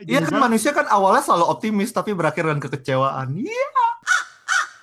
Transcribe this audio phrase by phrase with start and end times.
[0.00, 3.36] Iya kan manusia kan awalnya selalu optimis tapi berakhir dengan kekecewaan.
[3.36, 3.68] Iya.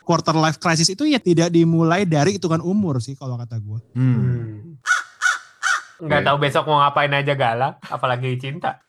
[0.06, 3.80] Quarter life crisis itu ya tidak dimulai dari hitungan umur sih kalau kata gue.
[3.98, 4.78] Hmm.
[5.98, 8.80] Nggak tahu besok mau ngapain aja galak, apalagi cinta.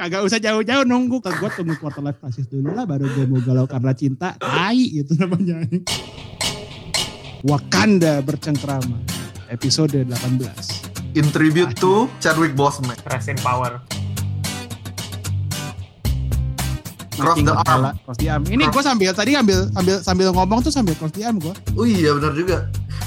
[0.00, 1.20] Kagak usah jauh-jauh nunggu.
[1.20, 4.32] Gue tunggu quarter life crisis dulu lah baru gue mau galau karena cinta.
[4.40, 5.60] Tai gitu namanya.
[7.44, 8.96] Wakanda bercengkrama.
[9.52, 11.20] Episode 18.
[11.20, 12.96] In tribute to Chadwick Boseman.
[13.04, 13.99] Rest in power.
[17.20, 17.64] Cross the Tinggal arm.
[17.64, 18.42] kepala, Cross the arm.
[18.48, 21.52] Ini gue sambil tadi ambil sambil sambil ngomong tuh sambil cross the arm gue.
[21.76, 22.56] Oh iya benar juga.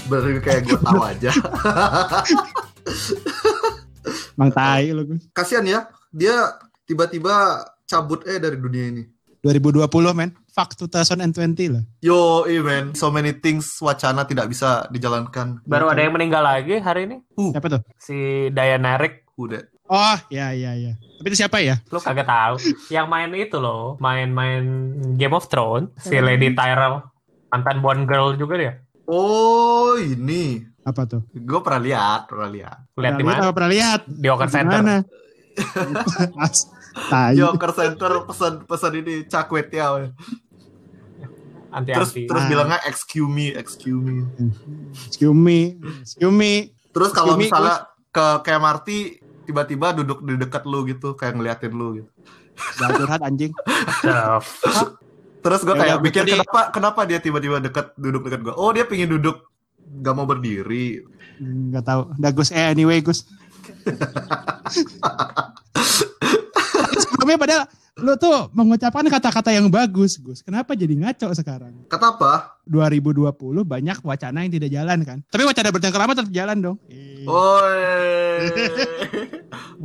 [0.05, 1.31] Benar kayak gue tahu aja.
[4.37, 5.19] Mang tai lu gue.
[5.31, 9.03] Kasihan ya, dia tiba-tiba cabut eh dari dunia ini.
[9.43, 9.83] 2020
[10.15, 10.31] men.
[10.53, 11.83] Fuck 2020 lah.
[11.99, 15.59] Yo, eh man, so many things wacana tidak bisa dijalankan.
[15.65, 17.17] Baru ada yang meninggal lagi hari ini.
[17.51, 17.81] Siapa tuh?
[17.97, 19.25] Si Diana Rick.
[19.33, 19.65] Udah.
[19.93, 20.97] Oh, ya ya ya.
[20.97, 21.77] Tapi itu siapa ya?
[21.93, 22.57] Lu kagak tahu.
[22.89, 23.93] yang main itu loh.
[24.01, 24.65] Main-main
[25.13, 25.93] Game of Thrones.
[26.01, 27.05] Si Lady Tyrell.
[27.53, 28.73] Mantan Bond Girl juga dia.
[29.05, 30.65] Oh, ini.
[30.81, 31.21] Apa tuh?
[31.31, 32.77] Gue pernah lihat, pernah lihat.
[32.97, 33.53] Lihat di Pernah lihat mana?
[33.53, 34.01] pernah lihat?
[34.09, 34.79] Di Oker Di Center.
[34.81, 34.97] mana?
[37.33, 39.87] Joker Center pesan pesan ini cakwet ya.
[39.93, 40.13] Terus
[41.73, 42.21] Anti-anti.
[42.29, 42.49] terus Ah.
[42.49, 44.25] bilangnya excuse me, excuse me.
[45.05, 45.59] Excuse me.
[46.01, 46.53] Excuse me.
[46.93, 52.01] Terus kalau me, misalnya ke Marty tiba-tiba duduk di dekat lu gitu, kayak ngeliatin lu
[52.01, 52.09] gitu.
[52.79, 53.51] Jangan curhat anjing.
[55.43, 58.55] Terus gue Ya kayak udah, mikir kenapa kenapa dia tiba-tiba dekat duduk dekat gue.
[58.55, 59.43] Oh dia pingin duduk
[59.99, 61.03] gak mau berdiri.
[61.43, 62.15] Enggak tahu.
[62.15, 63.27] Udah Gus eh anyway Gus.
[67.03, 70.41] Sebelumnya padahal lu tuh mengucapkan kata-kata yang bagus Gus.
[70.41, 71.85] Kenapa jadi ngaco sekarang?
[71.85, 72.57] Kata apa?
[72.65, 73.29] 2020
[73.61, 75.17] banyak wacana yang tidak jalan kan.
[75.29, 76.77] Tapi wacana bercengkerama tetap jalan dong.
[77.29, 77.61] Oh.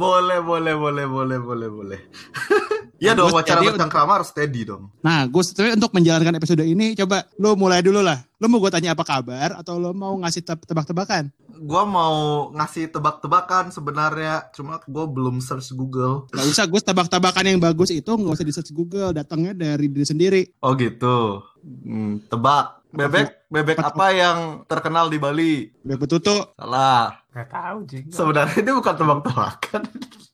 [0.01, 2.01] boleh, boleh, boleh, boleh, boleh, boleh.
[2.99, 4.91] Iya dong, Terus wacana jadi- bercengkrama harus steady dong.
[5.01, 8.19] Nah, Gus, tapi untuk menjalankan episode ini, coba lu mulai dulu lah.
[8.37, 11.31] Lu mau gue tanya apa kabar atau lu mau ngasih te- tebak-tebakan?
[11.59, 12.15] Gua mau
[12.53, 16.27] ngasih tebak-tebakan sebenarnya, cuma gue belum search Google.
[16.31, 20.07] Gak usah, Gus, tebak-tebakan yang bagus itu nggak usah di search Google, datangnya dari diri
[20.07, 20.43] sendiri.
[20.63, 21.43] Oh gitu.
[21.63, 22.79] Hmm, tebak.
[22.89, 25.69] Bebek, bebek Apa- yang terkenal di Bali?
[25.83, 26.33] Bebek betutu.
[26.57, 27.21] Salah.
[27.29, 28.11] Gak tahu juga.
[28.11, 29.83] Sebenarnya ini bukan tebak-tebakan.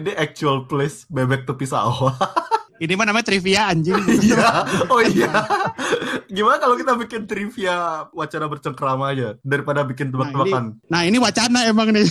[0.00, 2.16] ini actual place bebek tepi sawah.
[2.80, 3.92] Ini mah namanya trivia anjing.
[4.24, 4.48] Iya.
[4.88, 5.28] Oh iya.
[6.32, 10.80] Gimana kalau kita bikin trivia wacana bercengkrama aja daripada bikin tebak-tebakan?
[10.88, 12.08] nah, ini wacana emang nih.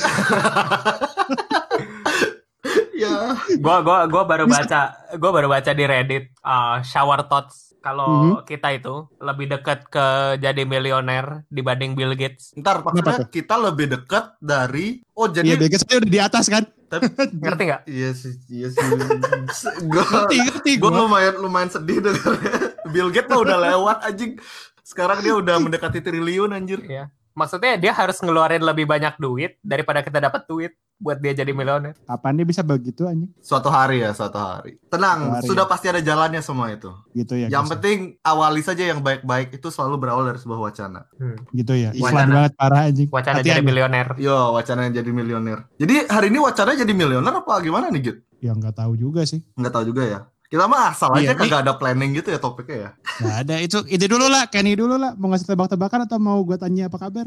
[3.29, 3.57] Ya.
[3.57, 4.81] Gua gua gua baru baca
[5.15, 8.09] gua baru baca di Reddit uh, shower thoughts kalau
[8.43, 10.05] kita itu lebih dekat ke
[10.37, 12.51] jadi milioner dibanding Bill Gates.
[12.53, 16.63] Ntar maksudnya kita lebih dekat dari oh Iya, jadi Bill Gates udah di atas kan.
[16.85, 17.05] tapi
[17.39, 17.81] Ngerti nggak?
[17.87, 18.81] iya sih iya sih
[19.85, 21.05] gue Ngerti, ngerti gue gua.
[21.05, 22.55] lumayan lumayan sedih dengarnya
[22.89, 24.41] Bill Gates mah udah lewat anjing
[24.81, 27.13] sekarang dia udah mendekati triliun anjir Iya.
[27.39, 31.95] Maksudnya dia harus ngeluarin lebih banyak duit daripada kita dapat duit buat dia jadi milioner.
[32.03, 33.31] Kapan dia bisa begitu anjing?
[33.39, 35.47] suatu hari ya suatu hari tenang Suatu hari.
[35.47, 37.47] sudah pasti ada jalannya semua itu Gitu ya.
[37.47, 41.07] yang penting awali saja yang baik-baik itu selalu berawal dari sebuah wacana
[41.51, 41.89] gitu ya.
[41.93, 42.03] Wacana.
[42.03, 43.07] Iklan banget parah anjing.
[43.07, 43.55] Wacana Hati-hati.
[43.55, 44.07] jadi milioner.
[44.19, 48.17] yo wacana yang jadi milioner jadi hari ini wacana jadi milioner apa gimana nih Git?
[48.37, 49.39] Ya nggak tahu juga sih.
[49.55, 52.75] nggak tahu juga ya kita mah asal Iya, aja kagak ada planning gitu ya topiknya
[52.75, 52.89] ya
[53.21, 55.11] Nggak ada itu itu dulu lah, Kenny dulu lah.
[55.19, 57.25] Mau ngasih tebak-tebakan atau mau gue tanya apa kabar?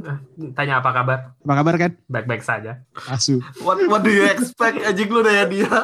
[0.56, 1.18] Tanya apa kabar?
[1.38, 1.90] Apa kabar kan?
[2.08, 2.80] Baik-baik saja.
[3.12, 3.44] Asu.
[3.60, 5.68] What, what do you expect anjing lu dari dia?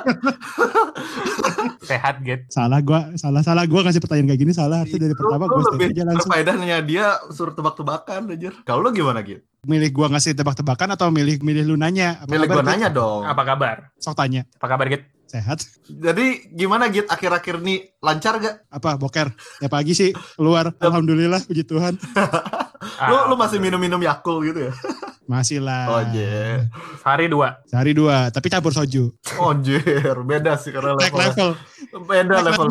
[1.88, 2.40] Sehat gitu.
[2.48, 4.88] Salah gua, salah salah gua ngasih pertanyaan kayak gini salah.
[4.88, 6.32] Itu dari pertama gue lebih aja langsung.
[6.32, 8.56] berfaedahnya dia suruh tebak-tebakan anjir.
[8.64, 9.44] Kalau lu gimana gitu?
[9.68, 12.24] Milih gua ngasih tebak-tebakan atau milih milih lu nanya?
[12.24, 13.20] Apa Milih kabar, gua nanya dong.
[13.28, 13.76] Apa kabar?
[14.00, 14.48] Sok tanya.
[14.56, 15.04] Apa kabar gitu?
[15.28, 15.60] Sehat?
[15.84, 18.64] Jadi gimana Git akhir-akhir nih lancar gak?
[18.72, 19.28] Apa boker?
[19.60, 20.72] Ya pagi sih keluar.
[20.80, 22.00] Alhamdulillah puji Tuhan.
[23.10, 24.72] Lu lu masih minum-minum Yakul gitu ya?
[25.28, 25.84] Masih lah.
[25.86, 26.64] Oh yeah.
[26.98, 27.60] Sehari dua.
[27.62, 29.12] Sehari dua, tapi campur soju.
[29.36, 29.84] Oh anjir,
[30.24, 31.28] beda sih karena levelnya.
[31.28, 31.50] level.
[32.00, 32.66] Beda level.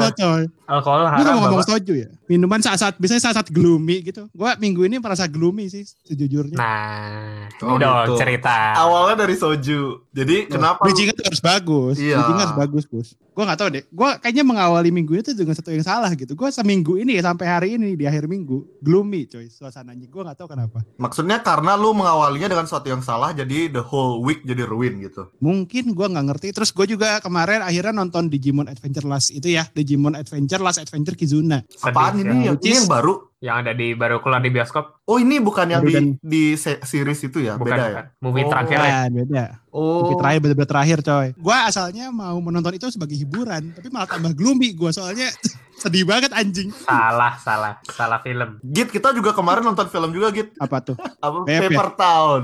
[0.66, 1.78] Alkohol haram ngomong-ngomong Bapak.
[1.78, 2.10] soju ya?
[2.26, 4.26] Minuman saat-saat, biasanya saat-saat gloomy gitu.
[4.32, 6.58] Gua minggu ini merasa gloomy sih, sejujurnya.
[6.58, 8.14] Nah, Oh, ini dong gitu.
[8.20, 8.74] cerita.
[8.76, 9.82] Awalnya dari soju.
[10.10, 10.82] Jadi kenapa?
[10.82, 11.96] lu- Bridging itu harus bagus.
[11.96, 12.18] Iya.
[12.20, 13.08] Bridging harus bagus, Gus.
[13.38, 13.84] Gua nggak tahu deh.
[13.94, 16.34] Gua kayaknya mengawali minggu itu dengan satu yang salah gitu.
[16.34, 20.10] Gua seminggu ini ya sampai hari ini di akhir minggu gloomy coy suasananya.
[20.10, 20.82] Gua nggak tahu kenapa.
[20.98, 25.30] Maksudnya karena lu mengawalinya dengan sesuatu yang salah jadi the whole week jadi ruin gitu.
[25.38, 26.48] Mungkin gua nggak ngerti.
[26.50, 29.70] Terus gue juga kemarin akhirnya nonton Digimon Adventure Last itu ya.
[29.70, 31.62] Digimon Adventure Last Adventure Kizuna.
[31.86, 32.34] Apaan ya.
[32.34, 33.28] ini yang, Which ini yang baru?
[33.40, 35.06] Yang ada di baru keluar di bioskop.
[35.06, 37.88] Oh ini bukan yang di di se- series itu ya, Bukan, beda ya.
[37.88, 38.06] bukan.
[38.20, 38.50] Movie Oh.
[38.50, 39.00] terakhir ya.
[39.08, 39.44] Beda.
[39.70, 40.02] Oh.
[40.02, 41.28] Tapi terakhir bener-bener terakhir coy.
[41.38, 45.30] Gua asalnya mau menonton itu sebagai hiburan, tapi malah tambah gloomy gua soalnya
[45.78, 46.74] sedih banget anjing.
[46.74, 48.58] Salah, salah, salah film.
[48.64, 50.58] Git kita juga kemarin nonton film juga Git.
[50.58, 50.98] Apa tuh?
[51.22, 51.62] Apa ya?
[51.64, 52.42] Paper Town.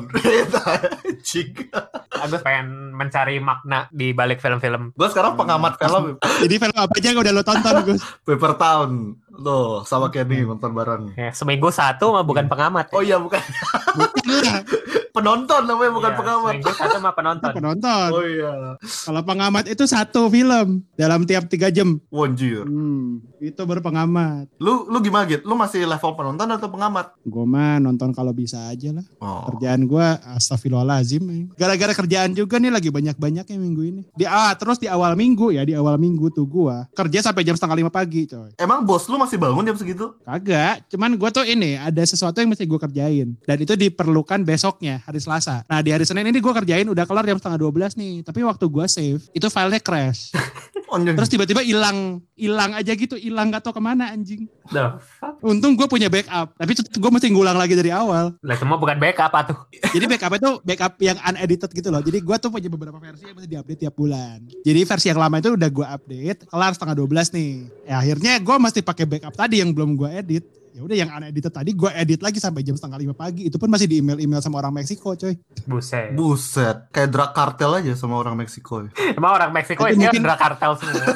[1.25, 1.73] Cik.
[2.13, 4.93] Agus pengen mencari makna di balik film-film.
[4.93, 8.01] Gue sekarang pengamat film Jadi film apa aja yang udah lo tonton Gus?
[8.21, 9.17] Paper Town.
[9.33, 11.09] Loh, sama Kenny nonton bareng.
[11.17, 12.93] Ya, seminggu satu mah bukan pengamat.
[12.93, 13.41] Oh iya bukan
[15.13, 16.53] penonton namanya bukan Iya, pengamat.
[16.67, 17.51] Satu mah penonton.
[17.57, 18.09] penonton.
[18.09, 18.53] Oh iya.
[18.81, 22.01] Kalau pengamat itu satu film dalam tiap tiga jam.
[22.09, 22.65] Wanjir.
[22.65, 24.49] Hmm, itu baru pengamat.
[24.57, 25.45] Lu lu gimana Git?
[25.45, 27.13] Lu masih level penonton atau pengamat?
[27.21, 29.05] Gue mah nonton kalau bisa aja lah.
[29.17, 29.45] Oh.
[29.47, 31.23] Kerjaan gue astagfirullahalazim.
[31.29, 31.43] eh.
[31.53, 34.01] Gara-gara kerjaan juga nih lagi banyak-banyaknya minggu ini.
[34.13, 37.53] Di ah, terus di awal minggu ya, di awal minggu tuh gue kerja sampai jam
[37.53, 38.57] setengah lima pagi coy.
[38.57, 40.17] Emang bos lu masih bangun jam segitu?
[40.23, 43.27] Kagak, cuman gue tuh ini ada sesuatu yang mesti gue kerjain.
[43.43, 45.67] Dan itu diperlukan besoknya, hari Selasa.
[45.67, 48.13] Nah di hari Senin ini gue kerjain udah kelar jam setengah 12 nih.
[48.23, 50.31] Tapi waktu gue save, itu filenya crash.
[50.93, 54.45] Terus tiba-tiba hilang, hilang aja gitu, hilang gak tau ke mana anjing.
[54.69, 55.41] Fuck?
[55.41, 58.37] Untung gue punya backup, tapi gue mesti ngulang lagi dari awal.
[58.45, 59.57] Lah semua bukan backup apa tuh?
[59.89, 62.01] Jadi backup itu backup yang unedited gitu loh.
[62.05, 64.37] Jadi gue tuh punya beberapa versi yang mesti diupdate tiap bulan.
[64.61, 67.51] Jadi versi yang lama itu udah gue update, kelar setengah 12 nih.
[67.89, 70.45] Ya akhirnya gue mesti pakai backup tadi yang belum gue edit.
[70.73, 73.45] Ya udah yang unedited tadi gue edit lagi sampai jam setengah lima pagi.
[73.45, 75.37] Itu pun masih di email-email sama orang Meksiko coy.
[75.63, 76.11] Buset.
[76.11, 78.81] Buset, kayak drag kartel aja sama orang Meksiko.
[78.81, 78.89] ya.
[79.17, 81.05] Emang orang Meksiko Itu isinya mungkin- drag kartel semua.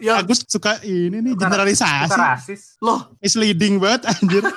[0.00, 2.08] Ya, Agus suka ini nih Bukan- generalisasi.
[2.08, 2.80] Bukan rasis.
[2.80, 4.44] loh, Misleading banget anjir.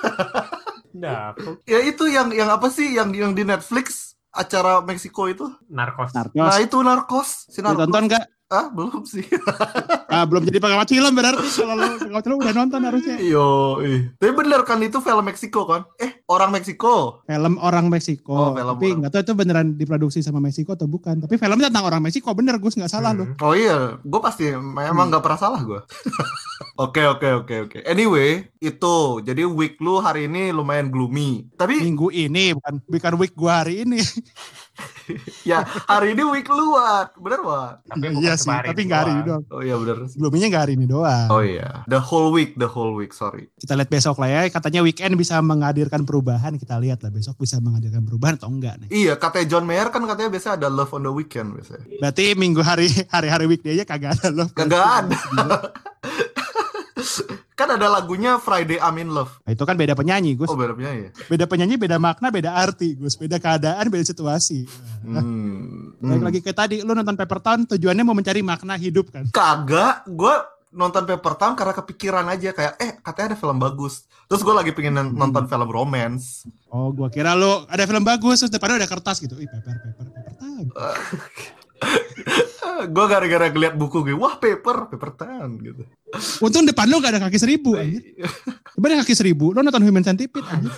[0.94, 1.34] Nah,
[1.66, 5.50] ya itu yang yang apa sih yang yang di Netflix acara Meksiko itu?
[5.68, 6.14] narkos.
[6.14, 6.62] Nah, Narkos.
[6.62, 7.30] itu narkos.
[7.50, 7.76] Si narkos.
[7.82, 8.24] Ditonton gak?
[8.54, 9.26] Ah, belum sih.
[10.14, 11.42] Ah, belum jadi pengamat film berarti.
[11.58, 13.18] Kalau lo pengamat film udah nonton harusnya.
[13.18, 14.14] Yo, ih.
[14.22, 15.90] Tapi bener kan itu film Meksiko kan?
[15.98, 17.26] Eh, orang Meksiko.
[17.26, 18.30] film orang Meksiko.
[18.30, 21.26] Oh, film tapi nggak tahu itu beneran diproduksi sama Meksiko atau bukan.
[21.26, 23.26] Tapi filmnya tentang orang Meksiko bener Gus nggak salah loh.
[23.26, 23.42] Hmm.
[23.42, 25.82] Oh iya, gue pasti memang nggak pernah salah gue.
[26.74, 27.80] Oke oke oke oke.
[27.86, 31.46] Anyway, itu jadi week lu hari ini lumayan gloomy.
[31.54, 34.02] Tapi Minggu ini bukan bukan week gua hari ini.
[35.50, 37.14] ya hari ini week lu Wat.
[37.18, 37.86] bener Wat.
[37.86, 39.44] Tapi iya sih, tapi nggak hari ini doang.
[39.54, 39.98] Oh iya bener.
[40.10, 41.28] Sebelumnya nggak hari ini doang.
[41.30, 43.14] Oh iya, the whole week, the whole week.
[43.14, 43.50] Sorry.
[43.62, 44.42] Kita lihat besok lah ya.
[44.50, 46.58] Katanya weekend bisa menghadirkan perubahan.
[46.58, 48.90] Kita lihat lah besok bisa menghadirkan perubahan atau enggak nih.
[48.90, 51.86] Iya, katanya John Mayer kan katanya biasa ada love on the weekend biasanya.
[52.02, 54.48] Berarti minggu hari hari-hari weekday aja kagak ada loh.
[54.56, 55.18] Kagak ada.
[57.60, 59.32] kan ada lagunya Friday I'm in Love.
[59.42, 60.48] Nah, itu kan beda penyanyi Gus.
[60.48, 61.12] Oh beda penyanyi ya?
[61.26, 63.14] Beda penyanyi, beda makna, beda arti Gus.
[63.14, 64.66] Beda keadaan, beda situasi.
[65.02, 65.94] Hmm.
[65.96, 66.26] Balik Hmm.
[66.26, 69.28] lagi kayak tadi, lu nonton Paper Town tujuannya mau mencari makna hidup kan?
[69.30, 70.36] Kagak, gue
[70.72, 74.04] nonton Paper Town karena kepikiran aja kayak eh katanya ada film bagus.
[74.26, 75.14] Terus gue lagi pengen Hmm.
[75.14, 76.48] nonton film romance.
[76.68, 79.36] Oh, gua kira lu ada film bagus terus depannya ada kertas gitu.
[79.36, 80.66] Ih, paper, paper, paper Town.
[82.96, 85.84] gue gara-gara ngeliat buku gue, wah paper, paper Town gitu.
[86.44, 88.04] Untung depan lu gak ada kaki seribu anjir.
[88.76, 90.74] Coba ada kaki seribu, lu nonton Human Centipede anjir.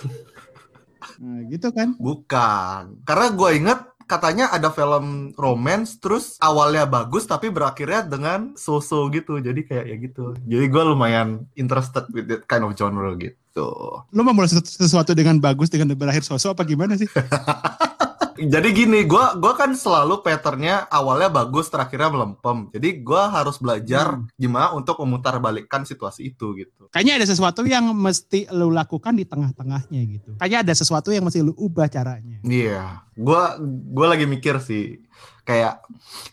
[1.16, 1.96] Nah, gitu kan.
[1.96, 9.10] Bukan, karena gue inget katanya ada film romance terus awalnya bagus tapi berakhirnya dengan so-so
[9.10, 13.66] gitu jadi kayak ya gitu jadi gue lumayan interested with that kind of genre gitu
[14.14, 17.10] Lu mau mulai sesu- sesuatu dengan bagus dengan berakhir sosok apa gimana sih?
[18.36, 22.68] Jadi gini, gua gua kan selalu patternnya awalnya bagus, terakhirnya melempem.
[22.70, 24.28] Jadi gua harus belajar Hmm.
[24.36, 26.92] gimana untuk memutarbalikkan situasi itu gitu.
[26.92, 30.30] Kayaknya ada sesuatu yang mesti lu lakukan di tengah-tengahnya gitu.
[30.36, 32.38] Kayaknya ada sesuatu yang mesti lu ubah caranya.
[32.44, 33.56] Iya, gua
[33.90, 35.00] gua lagi mikir sih
[35.46, 35.78] kayak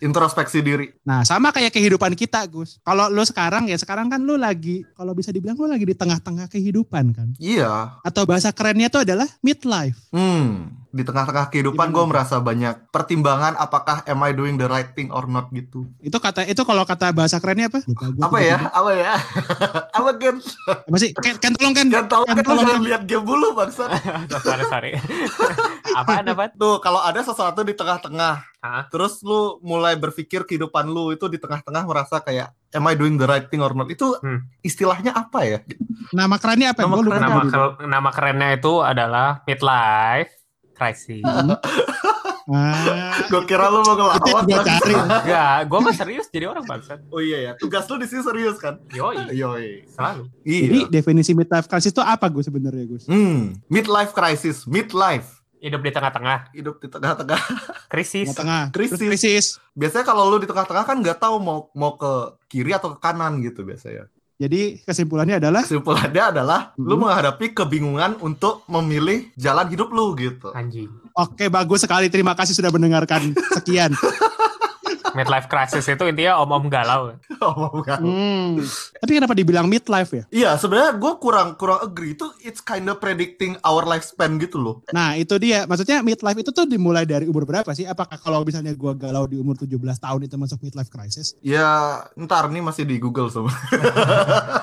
[0.02, 0.90] introspeksi diri.
[1.06, 2.82] Nah, sama kayak kehidupan kita, Gus.
[2.82, 6.50] Kalau lu sekarang ya sekarang kan lu lagi kalau bisa dibilang lu lagi di tengah-tengah
[6.50, 7.28] kehidupan kan.
[7.38, 10.02] Iya, Atau bahasa kerennya tuh adalah midlife.
[10.10, 15.10] hmm, di tengah-tengah kehidupan gue merasa banyak pertimbangan apakah am I doing the right thing
[15.10, 15.90] or not gitu.
[15.98, 17.82] Itu kata itu kalau kata bahasa kerennya apa?
[17.90, 18.24] Lupa gua.
[18.30, 18.58] Apa ya?
[18.70, 19.14] Apa ya?
[19.98, 20.38] apa Ken?
[20.86, 21.86] Masih Ken, Ken tolong kan.
[22.06, 22.82] Tau Ken, kan lu tolong, Ken.
[22.86, 23.90] lihat game dulu bangsa.
[24.46, 24.92] sorry, sorry.
[25.96, 26.50] Apaan, apaan?
[26.54, 28.88] Tuh kalau ada sesuatu di tengah-tengah Hah?
[28.88, 33.26] Terus lu mulai berpikir kehidupan lu itu di tengah-tengah merasa kayak am I doing the
[33.26, 33.88] right thing or not?
[33.88, 34.48] Itu Hmm.
[34.60, 35.60] istilahnya apa ya?
[36.10, 36.80] Nama kerennya apa?
[36.82, 40.32] Nama keren Nama, ke- nama kerennya itu adalah midlife
[40.74, 41.22] crisis.
[41.22, 41.60] Hmm.
[42.46, 44.44] Ah, Gue kira lu mau itu yang ngelawak.
[44.44, 44.94] gua cari.
[44.94, 47.00] Enggak, gue mah serius jadi orang bangsat.
[47.08, 48.84] Oh iya ya, tugas lu di sini serius kan?
[48.90, 49.88] Yoi, Yoi.
[49.88, 50.28] selalu.
[50.44, 50.92] Jadi Iya.
[50.92, 53.08] definisi midlife crisis itu apa Gus sebenarnya Gus?
[53.08, 55.40] Hmm, midlife crisis, midlife.
[55.64, 57.40] Hidup di tengah-tengah, Hidup di tengah-tengah.
[57.88, 58.28] krisis.
[58.28, 58.64] Tengah-tengah.
[58.70, 59.00] Krisis.
[59.00, 59.46] Terus krisis.
[59.72, 62.12] Biasanya kalau lu di tengah-tengah kan nggak tahu mau mau ke
[62.48, 64.12] kiri atau ke kanan gitu biasanya.
[64.36, 67.08] Jadi kesimpulannya adalah Kesimpulannya adalah lu Hmm.
[67.08, 70.52] menghadapi kebingungan untuk memilih jalan hidup lu gitu.
[70.52, 70.92] Anjing.
[71.14, 73.94] oke bagus sekali terima kasih sudah mendengarkan sekian.
[75.14, 77.14] Midlife crisis itu intinya om-om galau.
[77.44, 78.00] Oh, bukan.
[78.00, 78.56] Hmm.
[79.04, 80.24] Tapi kenapa dibilang midlife ya?
[80.32, 84.80] Iya, sebenarnya gue kurang kurang agree itu it's kind of predicting our lifespan gitu loh.
[84.96, 87.84] Nah itu dia, maksudnya midlife itu tuh dimulai dari umur berapa sih?
[87.84, 91.36] Apakah kalau misalnya gua galau di umur 17 tahun itu masuk midlife crisis?
[91.44, 93.52] Ya, ntar nih masih di Google semua.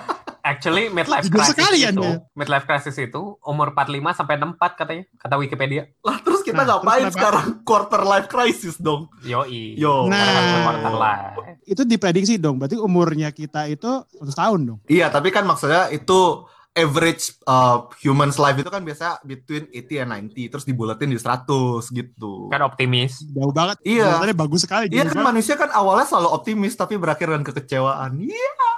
[0.61, 2.21] Actually midlife crisis sekali itu, Anda.
[2.37, 5.83] midlife crisis itu umur 45 sampai 64 katanya, kata Wikipedia.
[6.05, 9.09] lah terus kita Nah, ngapain terus sekarang quarter life crisis dong?
[9.25, 9.81] Yoi.
[9.81, 10.05] Yo.
[10.05, 10.69] Nah.
[10.69, 11.35] Quarter life.
[11.64, 14.79] Itu diprediksi dong, berarti umurnya kita itu 100 tahun dong.
[14.85, 20.11] Iya, tapi kan maksudnya itu average uh, humans life itu kan biasa between 80 and
[20.31, 21.49] 90 terus dibulatin di 100
[21.90, 22.47] gitu.
[22.52, 23.26] Kan optimis.
[23.35, 23.81] Jauh banget.
[23.83, 24.23] Iya.
[24.37, 24.93] Bagus sekali.
[24.93, 28.21] Iya kan manusia kan awalnya selalu optimis tapi berakhir dengan kekecewaan.
[28.23, 28.31] Iya.
[28.31, 28.70] Iya.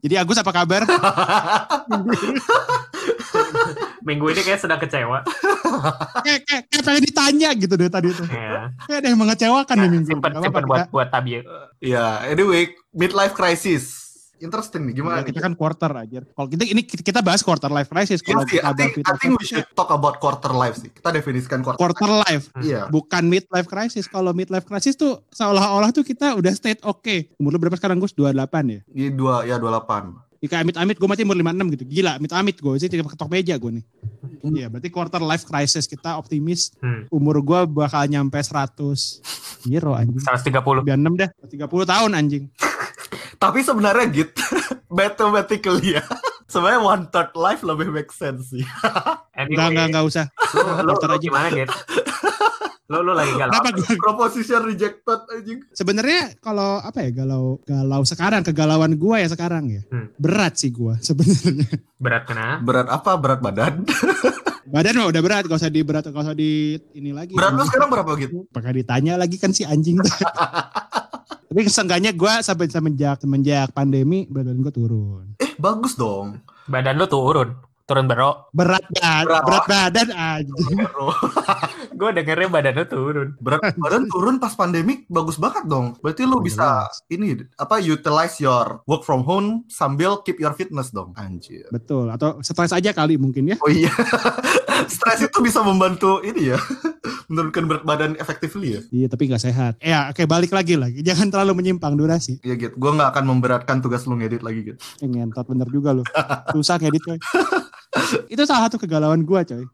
[0.00, 0.82] Jadi Agus apa kabar?
[4.06, 5.26] Minggu ini kayak sedang kecewa.
[6.22, 8.22] kayak, kayak, kayak pengen ditanya gitu deh tadi itu.
[8.30, 8.70] Ya.
[8.86, 10.08] Kayak ada yang mengecewakan nih minggu.
[10.14, 11.42] simpen simpen buat buat tabi.
[11.82, 14.05] Iya, anyway, midlife crisis.
[14.36, 15.28] Interesting nih gimana Ya, nih?
[15.28, 16.20] kita kan quarter aja.
[16.20, 18.20] Kalau kita ini kita bahas quarter life crisis.
[18.20, 20.76] Iya Kalau sih, kita I think, bahas I think we should talk about quarter life
[20.76, 20.90] sih.
[20.90, 21.78] Kita definisikan quarter.
[21.78, 22.86] quarter life, Iya.
[22.86, 24.04] bukan midlife crisis.
[24.04, 27.32] Kalau midlife crisis tuh seolah-olah tuh kita udah state oke.
[27.36, 28.12] Umur lu berapa sekarang Gus?
[28.12, 28.36] 28
[28.68, 28.80] ya?
[28.84, 30.24] Di dua ya 28.
[30.36, 31.84] Ya, kayak amit-amit gue mati umur 56 gitu.
[31.90, 33.84] Gila, amit-amit gue sih tidak ketok meja gue nih.
[34.46, 36.76] Iya, berarti quarter life crisis kita optimis.
[36.76, 37.08] Hmm.
[37.08, 39.24] Umur gue bakal nyampe 100.
[39.64, 40.20] Zero anjing.
[40.20, 40.84] 130.
[40.84, 41.30] 96 dah.
[41.42, 41.56] 30
[41.88, 42.44] tahun anjing.
[43.36, 44.42] Tapi sebenarnya gitu,
[44.90, 46.04] mathematically ya.
[46.46, 48.62] Sebenarnya one third life lebih make sense sih.
[49.36, 50.24] Anyway, Enggak, enggak, enggak usah.
[50.80, 51.20] Dokter lu aja.
[51.20, 51.68] gimana gitu?
[52.86, 53.50] Lu, lu lagi galau.
[53.50, 53.98] Kenapa gue?
[53.98, 55.58] Proposition rejected anjing.
[55.74, 60.06] Sebenarnya kalau apa ya galau galau sekarang kegalauan gue ya sekarang ya Hmm.
[60.14, 62.62] berat sih gue sebenarnya Berat kena.
[62.62, 63.18] Berat apa?
[63.18, 63.82] Berat badan.
[64.64, 66.50] badan mah udah berat gak usah di berat gak usah di
[66.92, 68.46] ini lagi Berat lu sekarang berapa gitu?
[68.48, 69.98] pakai ditanya lagi kan si anjing
[71.46, 76.42] tapi seenggaknya gue sampai semenjak semenjak pandemi badan gue turun Eh, bagus dong.
[76.64, 77.54] Badan lu turun.
[77.86, 78.50] Turun bro.
[78.50, 79.42] berat badan Berat.
[79.46, 80.06] berat badan
[80.90, 81.06] Bro.
[81.94, 83.28] Gue dengernya badan lu turun.
[83.38, 85.94] Berat badan turun pas pandemik bagus banget dong.
[86.02, 91.14] Berarti lu bisa ini apa utilize your work from home sambil keep your fitness dong.
[91.14, 91.70] Anjir.
[91.70, 93.94] betul atau stres aja kali mungkin ya Oh iya.
[94.92, 96.58] Stres itu bisa membantu ini ya.
[97.26, 98.80] Menurunkan berat badan effectively ya.
[98.88, 102.74] iya tapi nggak sehat ya oke balik lagi lagi jangan terlalu menyimpang durasi Iya gitu.
[102.74, 104.78] Gue nggak akan memberatkan tugas lu ngedit lagi gitu.
[104.98, 106.06] Eh, ngentot bener juga loh
[106.50, 107.18] susah ngedit coy
[108.28, 109.64] itu salah satu kegalauan gue coy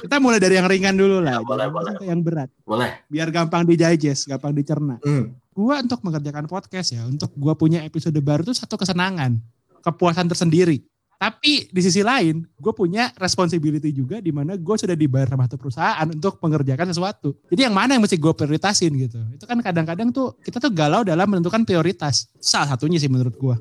[0.00, 1.92] kita mulai dari yang ringan dulu lah Ya, boleh, boleh.
[1.96, 2.90] ke yang berat Boleh.
[3.06, 5.32] biar gampang digest gampang dicerna Hmm.
[5.50, 9.40] gua untuk mengerjakan podcast ya untuk gua punya episode baru itu satu kesenangan
[9.80, 10.84] kepuasan tersendiri
[11.20, 15.60] tapi di sisi lain gue punya responsibility juga di mana gue sudah dibayar sama satu
[15.60, 20.08] perusahaan untuk mengerjakan sesuatu jadi yang mana yang mesti gue prioritasin gitu itu kan kadang-kadang
[20.08, 23.56] tuh kita tuh galau dalam menentukan prioritas salah satunya sih menurut gue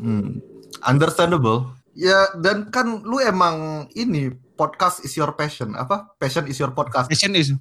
[0.00, 0.40] Hmm.
[0.80, 1.76] Understandable.
[1.92, 6.08] Ya dan kan lu emang ini podcast is your passion apa?
[6.16, 7.10] Passion is your podcast.
[7.10, 7.52] passion is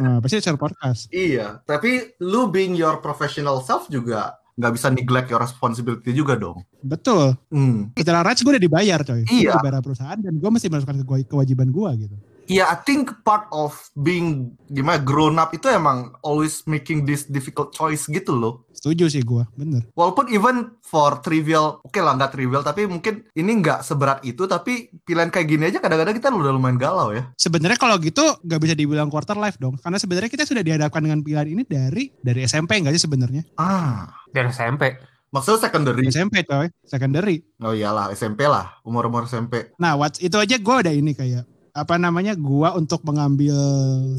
[0.00, 1.62] nah, pasti share podcast Iya.
[1.62, 6.62] Tapi lu being your professional self juga nggak bisa neglect your responsibility juga dong.
[6.80, 7.90] betul Hmm.
[7.92, 9.50] secara rights gue udah dibayar coy Iya.
[9.52, 13.48] dibayar sama perusahaan dan gue mesti melakukan kewa- kewajiban gue gitu Iya, I think part
[13.48, 18.68] of being gimana grown up itu emang always making this difficult choice gitu loh.
[18.74, 23.48] setuju sih gue bener Walaupun even for trivial, oke lah nggak trivial, tapi mungkin ini
[23.56, 27.32] nggak seberat itu, tapi pilihan kayak gini aja kadang-kadang kita udah lumayan galau ya.
[27.34, 31.24] Sebenarnya kalau gitu nggak bisa dibilang quarter life dong, karena sebenarnya kita sudah dihadapkan dengan
[31.24, 33.40] pilihan ini dari dari SMP nggak sih sebenarnya?
[33.56, 35.00] Ah, Dari SMP.
[35.30, 36.04] maksudnya secondary.
[36.06, 37.40] SMP coy, secondary.
[37.58, 39.72] Oh iyalah, SMP lah, umur-umur SMP.
[39.76, 41.42] Nah, what, itu aja gue ada ini kayak
[41.74, 43.58] apa namanya gua untuk mengambil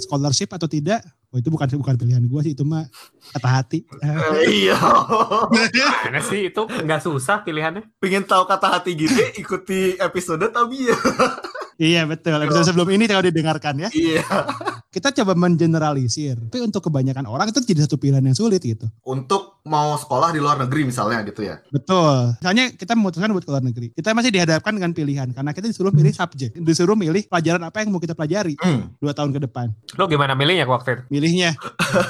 [0.04, 1.00] scholarship atau tidak?
[1.32, 2.88] Oh itu bukan bukan pilihan gua sih itu mah
[3.36, 3.80] kata hati.
[4.44, 4.76] Iya.
[6.08, 7.96] Mana sih itu nggak susah pilihannya.
[8.00, 10.98] Pengen tahu kata hati gini, ikuti episode tapi ya.
[11.80, 12.40] iya betul.
[12.40, 13.90] Episode sebelum ini kalau didengarkan ya.
[13.92, 14.24] Iya.
[14.92, 16.40] Kita coba mengeneralisir.
[16.40, 18.88] Tapi untuk kebanyakan orang itu jadi satu pilihan yang sulit gitu.
[19.04, 21.58] Untuk mau sekolah di luar negeri misalnya gitu ya.
[21.74, 22.38] Betul.
[22.38, 23.88] Misalnya kita memutuskan buat ke luar negeri.
[23.98, 27.90] Kita masih dihadapkan dengan pilihan karena kita disuruh milih subjek, disuruh milih pelajaran apa yang
[27.90, 28.94] mau kita pelajari Hmm.
[29.02, 29.74] dua tahun ke depan.
[29.98, 31.02] Lu gimana milihnya waktu itu?
[31.10, 31.58] Milihnya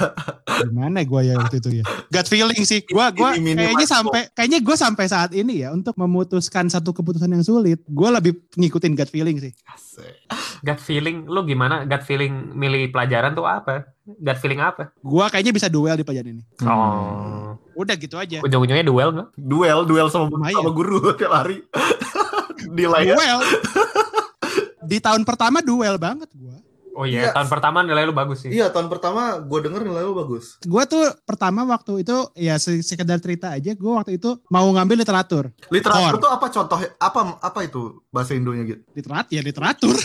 [0.67, 1.83] gimana gue ya waktu itu ya?
[2.12, 2.83] Gut feeling sih.
[2.91, 7.31] Gua gua minimal kayaknya sampai kayaknya gue sampai saat ini ya untuk memutuskan satu keputusan
[7.31, 9.51] yang sulit, gue lebih ngikutin gut feeling sih.
[9.67, 10.27] Asik.
[10.59, 11.88] Gut feeling, lu gimana?
[11.88, 13.94] Gut feeling milih pelajaran tuh apa?
[14.05, 14.93] Gut feeling apa?
[15.01, 16.43] Gue kayaknya bisa duel di pelajaran ini.
[16.62, 16.69] Hmm.
[16.69, 17.50] Oh.
[17.74, 18.38] Udah gitu aja.
[18.45, 19.27] Ujung-ujungnya duel nggak?
[19.33, 20.62] Duel, duel sama, Lumayan.
[20.62, 21.65] sama guru tiap hari.
[22.77, 23.39] Nilainya Duel.
[24.85, 26.54] Di tahun pertama duel banget gua.
[26.95, 27.31] Oh iya, Iya.
[27.31, 28.49] tahun pertama nilai lu bagus sih.
[28.49, 30.55] Iya tahun pertama gue denger nilai lu bagus.
[30.61, 33.71] Gua tuh pertama waktu itu ya se- sekedar cerita aja.
[33.73, 35.51] Gua waktu itu mau ngambil literatur.
[35.67, 36.21] Literatur Tor.
[36.21, 38.81] tuh apa contoh apa apa itu bahasa Indonya gitu?
[38.93, 39.91] Literat ya literatur.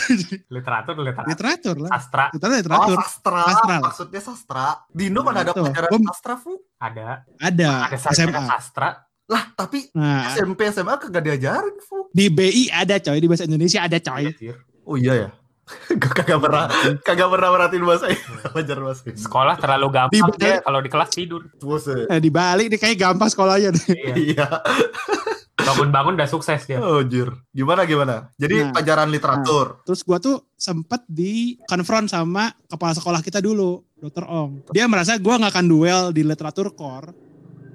[0.50, 1.28] Literatur, literatur.
[1.28, 1.90] literatur lah.
[1.92, 2.90] Sastra Literatur literatur.
[2.90, 3.76] Oh sastra, Sastra.
[3.80, 4.66] maksudnya sastra.
[4.88, 6.59] Di Indo mana ada pelajaran Gua- sastra Fu?
[6.76, 7.23] ada.
[7.38, 8.42] Ada Ada sarjana SMA.
[8.49, 8.88] sastra.
[9.25, 12.11] Lah tapi Nah, SMP SMA kagak diajarin Fu.
[12.11, 14.26] di BI ada coy, di bahasa Indonesia ada coy.
[14.28, 14.59] Anjir.
[14.82, 15.28] Oh iya ya.
[16.00, 16.65] Gue kagak pernah
[17.00, 18.07] kagak pernah merhatiin bahasa
[18.50, 19.23] belajar bahasa Inggris.
[19.23, 21.43] Sekolah terlalu gampang Di- dia kalau di kelas tidur.
[21.57, 22.07] Buset.
[22.07, 23.87] Eh, di Bali ini kayak gampang sekolahnya deh.
[23.89, 24.15] Iya.
[24.31, 24.47] Iya.
[25.61, 26.81] Bangun-bangun udah sukses dia.
[26.81, 27.29] Oh jir.
[27.50, 28.33] Gimana gimana?
[28.35, 28.73] Jadi Nah.
[28.73, 29.85] pelajaran literatur.
[29.85, 34.25] Terus gua tuh sempet di konfront sama kepala sekolah kita dulu, Dr.
[34.25, 34.65] Ong.
[34.73, 37.12] Dia merasa gua nggak akan duel di literatur core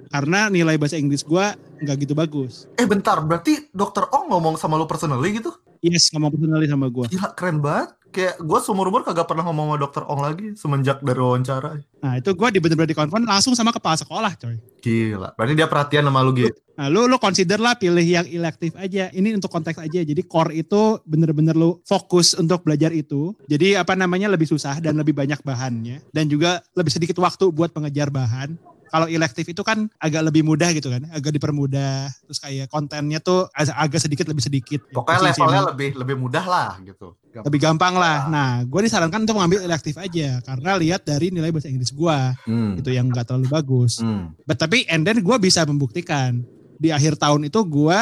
[0.06, 2.66] karena nilai bahasa Inggris gua nggak gitu bagus.
[2.74, 5.54] Eh bentar, berarti dokter Ong ngomong sama lu personally gitu?
[5.84, 7.06] Yes, ngomong personally sama gua.
[7.08, 7.92] Gila keren banget.
[8.06, 11.84] Kayak gue seumur umur kagak pernah ngomong sama dokter Ong lagi semenjak dari wawancara.
[12.00, 14.56] Nah, itu gua di bener-bener di konfront langsung sama kepala sekolah, coy.
[14.80, 15.36] Gila.
[15.36, 16.56] Berarti dia perhatian sama lu gitu.
[16.76, 19.08] Nah, lu lu consider lah pilih yang elektif aja.
[19.12, 20.00] Ini untuk konteks aja.
[20.04, 23.32] Jadi core itu bener-bener lu fokus untuk belajar itu.
[23.48, 27.72] Jadi apa namanya lebih susah dan lebih banyak bahannya dan juga lebih sedikit waktu buat
[27.72, 28.75] pengejar bahan.
[28.86, 32.06] Kalau elektif itu kan agak lebih mudah gitu kan, agak dipermudah.
[32.22, 34.80] Terus kayak kontennya tuh ag- agak sedikit lebih sedikit.
[34.88, 37.18] Pokoknya Isi-isi levelnya lebih lebih mudah lah gitu.
[37.28, 37.46] Gampang.
[37.46, 38.18] lebih gampang lah.
[38.26, 42.80] Nah, gue disarankan untuk mengambil elektif aja karena lihat dari nilai bahasa Inggris gue Hmm.
[42.80, 44.00] itu yang nggak terlalu bagus.
[44.00, 44.32] Hmm.
[44.42, 46.40] But, tapi and then gue bisa membuktikan
[46.74, 47.98] di akhir tahun itu gue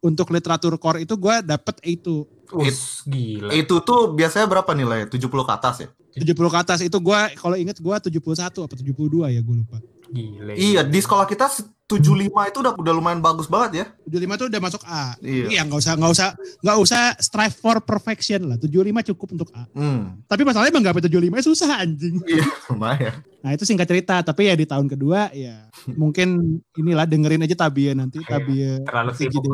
[0.00, 3.50] untuk literatur core itu gue dapet itu Us, gila.
[3.50, 5.10] Itu tuh biasanya berapa nilai?
[5.10, 5.88] 70 ke atas ya?
[6.14, 8.22] 70 ke atas itu gue kalau inget gue 71
[8.62, 8.94] apa 72
[9.26, 9.82] ya gue lupa.
[10.10, 10.52] Gila.
[10.54, 11.50] Iya, di sekolah kita
[11.86, 13.86] 75 itu udah udah lumayan bagus banget ya.
[14.10, 15.14] 75 tuh udah masuk A.
[15.22, 15.46] Iya.
[15.54, 16.28] Iya nggak usah nggak usah
[16.66, 18.58] nggak usah strive for perfection lah.
[18.58, 19.70] 75 cukup untuk A.
[19.70, 20.18] Hmm.
[20.26, 22.18] Tapi masalahnya menggapai 75 susah anjing.
[22.26, 23.14] Iya, lumayan.
[23.46, 24.18] Nah itu singkat cerita.
[24.26, 29.12] Tapi ya di tahun kedua ya mungkin inilah dengerin aja Tabia nanti Iya, Tabia terlalu
[29.14, 29.46] sibuk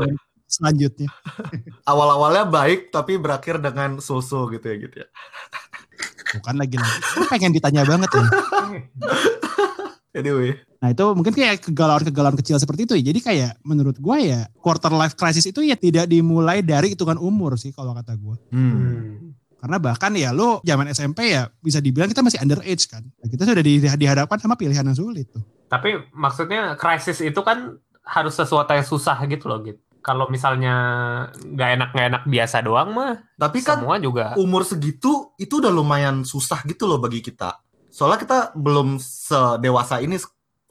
[0.52, 1.08] selanjutnya.
[1.90, 5.08] Awal-awalnya baik tapi berakhir dengan so-so gitu ya gitu ya.
[6.40, 7.00] Bukan lagi lagi.
[7.16, 8.24] Gue pengen ditanya banget ya.
[10.12, 10.60] Anyway.
[10.84, 13.04] Nah itu mungkin kayak kegalauan-kegalauan kecil seperti itu ya.
[13.08, 17.56] Jadi kayak menurut gue ya quarter life crisis itu ya tidak dimulai dari hitungan umur
[17.56, 18.36] sih kalau kata gue.
[18.52, 18.72] Hmm.
[18.76, 19.32] Hmm.
[19.62, 23.06] Karena bahkan ya lo zaman SMP ya bisa dibilang kita masih underage kan.
[23.06, 25.40] Nah, kita sudah di- dihadapkan sama pilihan yang sulit tuh.
[25.70, 29.78] Tapi maksudnya krisis itu kan harus sesuatu yang susah gitu loh gitu.
[30.02, 30.74] Kalau misalnya
[31.38, 35.70] nggak enak nggak enak biasa doang mah Tapi kan semua juga umur segitu itu udah
[35.70, 37.62] lumayan susah gitu loh bagi kita.
[37.92, 40.16] Soalnya kita belum sedewasa ini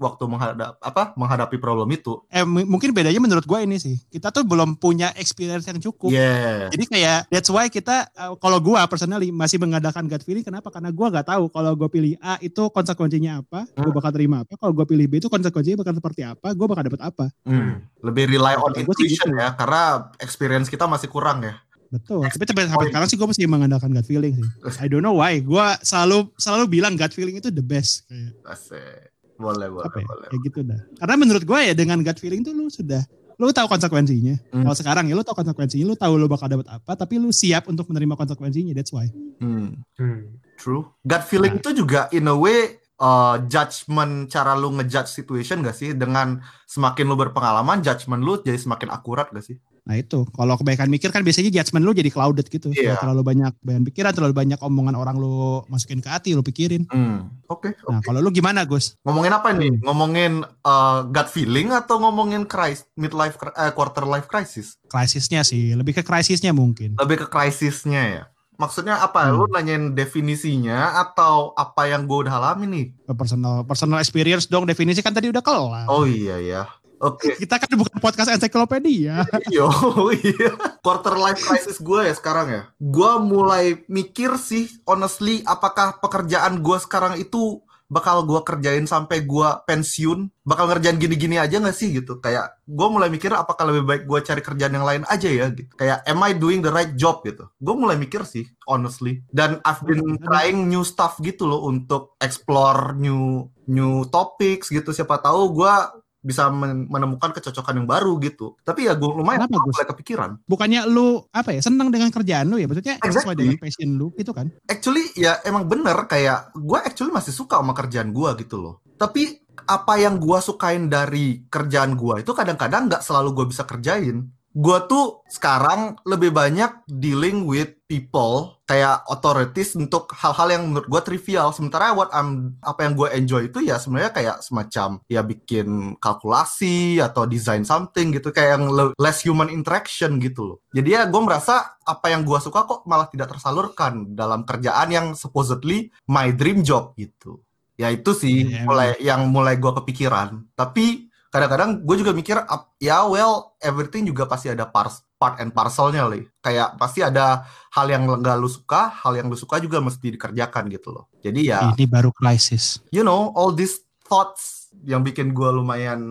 [0.01, 2.17] waktu menghadap apa menghadapi problem itu.
[2.33, 4.01] Eh mungkin bedanya menurut gue ini sih.
[4.09, 6.09] Kita tuh belum punya experience yang cukup.
[6.09, 6.73] Yeah.
[6.73, 10.73] Jadi kayak that's why kita uh, kalau gua personally masih mengadakan gut feeling kenapa?
[10.73, 14.57] Karena gua nggak tahu kalau gua pilih A itu konsekuensinya apa, gua bakal terima apa.
[14.57, 17.25] Kalau gua pilih B itu konsekuensinya bakal seperti apa, gua bakal dapat apa.
[17.45, 17.85] Hmm.
[18.01, 19.37] Lebih rely on Gua sih intuition gitu.
[19.37, 21.53] ya karena experience kita masih kurang ya.
[21.91, 22.23] Betul.
[22.23, 24.47] Tapi sampai sampai sekarang sih gua masih mengandalkan gut feeling sih.
[24.79, 25.43] I don't know why.
[25.43, 29.11] Gua selalu selalu bilang gut feeling itu the best kayak Asik.
[29.35, 30.07] Boleh, boleh, apa ya?
[30.07, 30.27] boleh.
[30.31, 30.81] Kayak gitu dah.
[31.03, 33.03] Karena menurut gua ya dengan gut feeling tuh lu sudah
[33.41, 34.37] lu tahu konsekuensinya.
[34.53, 34.63] Hmm.
[34.69, 37.65] Kalau sekarang ya lu tahu konsekuensinya, lu tahu lu bakal dapat apa, tapi lu siap
[37.65, 38.71] untuk menerima konsekuensinya.
[38.77, 39.09] That's why.
[39.41, 39.81] Hmm.
[39.97, 40.37] Hmm.
[40.61, 40.85] True.
[41.01, 45.97] Gut feeling itu juga in a way uh, judgment cara lu ngejudge situation gak sih?
[45.97, 46.37] Dengan
[46.69, 49.57] semakin lu berpengalaman, judgment lu jadi semakin akurat gak sih?
[49.81, 52.69] Nah itu, kalau kebaikan mikir kan biasanya judgment lu jadi clouded gitu.
[52.69, 53.01] Iya.
[53.01, 56.85] Terlalu banyak bayan pikiran, terlalu banyak omongan orang lu masukin ke hati, lu pikirin.
[56.93, 57.33] Hmm.
[57.49, 57.73] Oke.
[57.89, 58.93] Nah kalau lu gimana Gus?
[59.01, 59.73] Ngomongin apa nih?
[59.73, 59.83] Hmm.
[59.89, 64.77] Ngomongin uh, gut feeling atau ngomongin crisis, midlife eh, quarter life crisis?
[64.85, 66.93] Krisisnya sih, lebih ke krisisnya mungkin.
[67.01, 68.23] Lebih ke krisisnya ya.
[68.61, 69.33] Maksudnya apa?
[69.33, 69.41] Hmm.
[69.41, 72.85] Lu nanyain definisinya atau apa yang gue udah alami nih?
[73.17, 75.89] Personal personal experience dong, definisi kan tadi udah kelar.
[75.89, 76.69] Oh iya ya.
[77.01, 77.33] Oke.
[77.33, 79.25] Kita kan bukan podcast ensiklopedia.
[79.55, 79.67] Yo,
[80.13, 80.53] iya.
[80.85, 82.61] Quarter life crisis gue ya sekarang ya.
[82.77, 89.49] Gue mulai mikir sih, honestly, apakah pekerjaan gue sekarang itu bakal gue kerjain sampai gue
[89.67, 90.31] pensiun?
[90.47, 92.23] Bakal ngerjain gini-gini aja gak sih gitu?
[92.23, 95.73] Kayak gue mulai mikir apakah lebih baik gue cari kerjaan yang lain aja ya gitu.
[95.75, 97.51] Kayak am I doing the right job gitu?
[97.59, 99.25] Gue mulai mikir sih, honestly.
[99.27, 104.95] Dan I've been trying new stuff gitu loh untuk explore new new topics gitu.
[104.95, 105.73] Siapa tahu gue
[106.21, 108.55] bisa men- menemukan kecocokan yang baru gitu.
[108.61, 110.29] Tapi ya gue lumayan Kenapa, mulai kepikiran.
[110.45, 112.69] Bukannya lu apa ya senang dengan kerjaan lu ya?
[112.69, 113.37] Maksudnya sesuai Exactly.
[113.41, 114.47] dengan passion lu gitu kan?
[114.69, 118.85] Actually ya emang bener kayak gue actually masih suka sama kerjaan gue gitu loh.
[118.95, 124.31] Tapi apa yang gua sukain dari kerjaan gua itu kadang-kadang nggak selalu gua bisa kerjain.
[124.51, 131.01] Gua tuh sekarang lebih banyak dealing with people kayak authorities untuk hal-hal yang menurut gua
[131.03, 131.55] trivial.
[131.55, 136.99] Sementara what I'm apa yang gua enjoy itu ya sebenarnya kayak semacam ya bikin kalkulasi
[136.99, 140.57] atau design something gitu kayak yang le- less human interaction gitu loh.
[140.75, 145.07] Jadi ya gua merasa apa yang gua suka kok malah tidak tersalurkan dalam kerjaan yang
[145.15, 147.39] supposedly my dream job gitu.
[147.79, 150.43] Ya itu sih Iya, mulai yang mulai gua kepikiran.
[150.55, 152.37] Tapi kadang-kadang gue juga mikir
[152.77, 157.87] ya well everything juga pasti ada pars- part and parcelnya lah kayak pasti ada hal
[157.87, 161.59] yang nggak lu suka hal yang lu suka juga mesti dikerjakan gitu loh jadi ya
[161.71, 162.83] Ini baru krisis.
[162.91, 166.03] you know all these thoughts yang bikin gue lumayan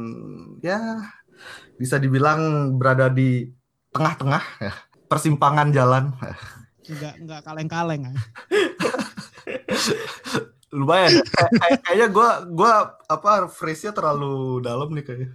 [0.64, 1.04] ya
[1.76, 3.44] bisa dibilang berada di
[3.92, 4.72] tengah-tengah ya
[5.04, 6.16] persimpangan jalan
[6.90, 8.02] Enggak enggak kaleng-kaleng.
[8.08, 8.16] ah.
[10.70, 12.72] lumayan Kayak- kayak- kayaknya gue gua
[13.04, 15.28] apa phrase-nya terlalu dalam nih kayaknya.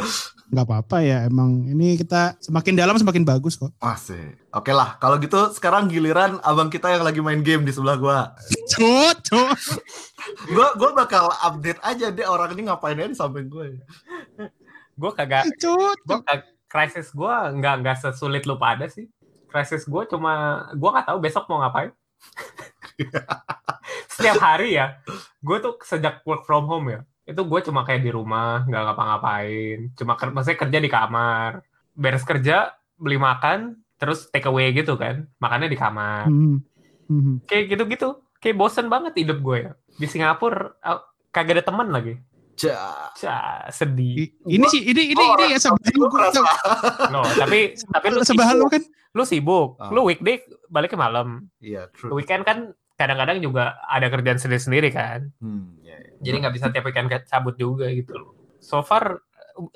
[0.52, 1.24] Enggak apa-apa ya.
[1.24, 3.72] Emang ini kita semakin dalam semakin bagus kok.
[3.78, 4.36] masih.
[4.50, 8.18] Oke lah kalau gitu sekarang giliran abang kita yang lagi main game di sebelah gue
[8.68, 9.20] Cut,
[10.46, 13.80] gue gue bakal update aja deh orang ini ngapain aja di samping gue
[14.92, 15.96] Gue kagak Cut.
[15.98, 16.18] gue
[16.66, 19.08] krisis gue nggak nggak sesulit lu pada sih.
[19.46, 20.32] Krisis gue cuma
[20.70, 21.96] gue nggak tahu besok mau ngapain
[24.12, 25.00] setiap hari ya
[25.40, 29.94] gue tuh sejak work from home ya itu gue cuma kayak di rumah nggak ngapa-ngapain.
[29.94, 31.62] Cuma ker maksudnya kerja di kamar.
[31.94, 36.26] Beres kerja beli makan terus take away gitu kan makannya di kamar.
[36.26, 36.58] Hmm.
[37.06, 37.38] Hmm.
[37.46, 39.72] kayak gitu-gitu kayak bosen banget hidup gue ya.
[39.94, 42.18] Di Singapura ah, kagak ada teman lagi.
[42.58, 43.10] Ja.
[43.14, 44.28] Cah, sedih.
[44.44, 45.58] I- Ini sih ini ini ini ya
[45.96, 46.44] gua merasa-
[47.08, 48.72] no tapi tapi lu sebelahan lu sibuk.
[48.74, 48.82] kan?
[49.12, 49.68] Lu sibuk.
[49.78, 49.90] Ah.
[49.94, 51.46] lu weekday balik ke malam.
[51.62, 52.12] Iya, true.
[52.12, 55.30] weekend kan kadang-kadang juga ada kerjaan sendiri-sendiri kan.
[55.38, 56.12] Hmm, iya, iya.
[56.20, 58.32] Jadi nggak bisa tiap weekend kayak cabut juga gitu loh.
[58.58, 59.20] So far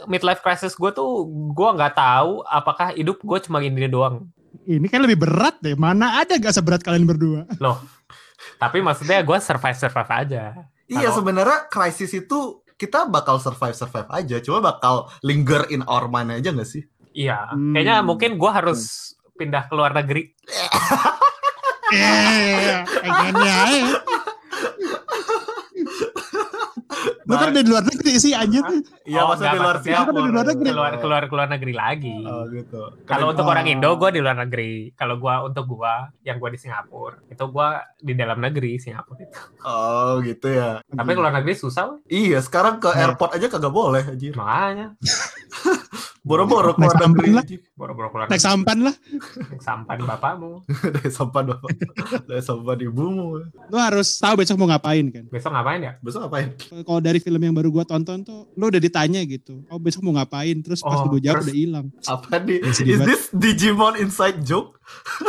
[0.05, 4.29] midlife crisis gue tuh gue nggak tahu apakah hidup gue cuma gini doang.
[4.65, 5.75] ini kan lebih berat deh.
[5.75, 7.45] Mana ada gak seberat kalian berdua?
[8.57, 10.45] Tapi maksudnya gue survive survive aja.
[10.87, 12.39] Iya, Kalau- sebenarnya krisis itu
[12.75, 16.85] kita bakal survive survive aja, cuma bakal linger in our mind aja nggak sih?
[17.13, 17.73] Iya, Hmm.
[17.73, 20.33] kayaknya mungkin gue harus pindah ke luar negeri.
[21.89, 23.87] Eh, pengennya ya.
[27.27, 28.63] Lu kan dari luar negeri sih anjir.
[29.05, 30.15] Iya, Oh, maksudnya di luar Singapura.
[30.17, 30.69] di luar negeri.
[30.69, 32.17] Keluar keluar keluar negeri lagi.
[32.23, 32.83] Oh, gitu.
[33.05, 33.51] Kalau untuk Oh.
[33.51, 34.71] orang Indo gue di luar negeri.
[34.93, 37.69] Kalau gue untuk gue yang gue di Singapura itu gue
[38.01, 39.39] di dalam negeri Singapura itu.
[39.61, 40.79] Oh, gitu ya.
[40.81, 41.99] Tapi ke luar negeri susah.
[42.05, 42.99] Iya, sekarang ke Nah.
[43.05, 44.33] airport aja kagak boleh, anjir.
[44.33, 44.95] Makanya
[46.27, 47.31] Boro-boro ke Naik luar sampan negeri.
[47.31, 47.45] lah.
[47.47, 47.61] anjir.
[47.79, 48.95] boro-boro keluar Naik negeri sampan lah.
[49.47, 50.51] naik sampan bapakmu.
[50.99, 51.71] Dari sampan bapak.
[52.27, 53.27] Dari sampan ibumu.
[53.47, 55.25] Lu harus tahu besok mau ngapain kan.
[55.31, 55.93] Besok ngapain ya?
[56.03, 56.49] Besok ngapain?
[56.59, 59.63] Kalau dari film yang baru gua tonton tuh, lu udah ditanya gitu.
[59.71, 60.59] Oh besok mau ngapain?
[60.59, 61.87] Terus pas Oh, lu jawab udah hilang.
[62.03, 62.59] Apa nih?
[62.67, 64.83] Is this Digimon inside joke?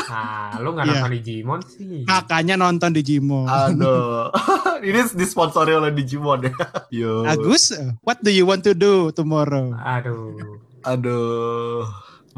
[0.08, 0.94] Nah, lu nggak Iya.
[0.98, 2.02] nonton Digimon sih.
[2.06, 3.46] Kakaknya nonton Digimon.
[3.46, 4.34] Aduh.
[4.88, 6.54] Ini disponsori oleh Digimon ya.
[6.90, 7.22] Yo.
[7.22, 7.70] Agus,
[8.02, 9.74] what do you want to do tomorrow?
[9.76, 10.66] Aduh.
[10.88, 11.84] Aduh.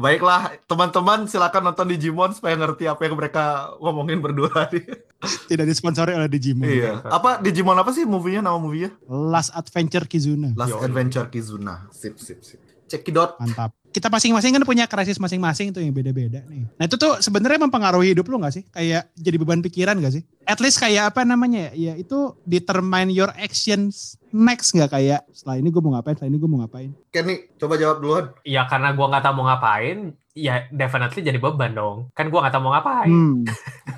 [0.00, 4.80] Baiklah, teman-teman silakan nonton Digimon supaya ngerti apa yang mereka ngomongin berdua nih.
[5.20, 6.64] Tidak disponsori oleh Digimon.
[6.64, 7.04] iya.
[7.04, 8.96] Apa Digimon apa sih movie-nya nama movie-nya?
[9.06, 10.56] Last Adventure Kizuna.
[10.56, 10.80] Last Yo.
[10.80, 11.84] Adventure Kizuna.
[11.92, 12.69] Sip, sip, sip.
[12.90, 13.38] Check it out.
[13.38, 13.70] Mantap.
[13.90, 16.66] Kita masing-masing kan punya krisis masing-masing tuh yang beda-beda nih.
[16.74, 18.62] Nah itu tuh sebenarnya mempengaruhi hidup lu gak sih?
[18.70, 20.22] Kayak jadi beban pikiran gak sih?
[20.46, 21.90] At least kayak apa namanya ya?
[21.90, 26.38] Ya itu determine your actions next gak kayak setelah ini gue mau ngapain, setelah ini
[26.38, 26.90] gue mau ngapain.
[27.10, 28.26] Kenny, coba jawab duluan.
[28.46, 32.10] Ya karena gua nggak tahu mau ngapain, ya definitely jadi beban dong.
[32.14, 33.10] Kan gua nggak tahu mau ngapain.
[33.10, 33.42] Hmm.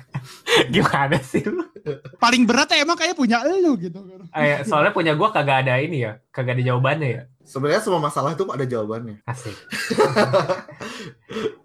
[0.73, 1.61] Gimana sih lu?
[2.17, 3.99] Paling berat ya emang kayak punya elu gitu.
[4.31, 7.23] Eh, soalnya punya gua kagak ada ini ya, kagak ada jawabannya ya.
[7.43, 9.19] Sebenarnya semua masalah itu ada jawabannya.
[9.27, 9.51] Asik.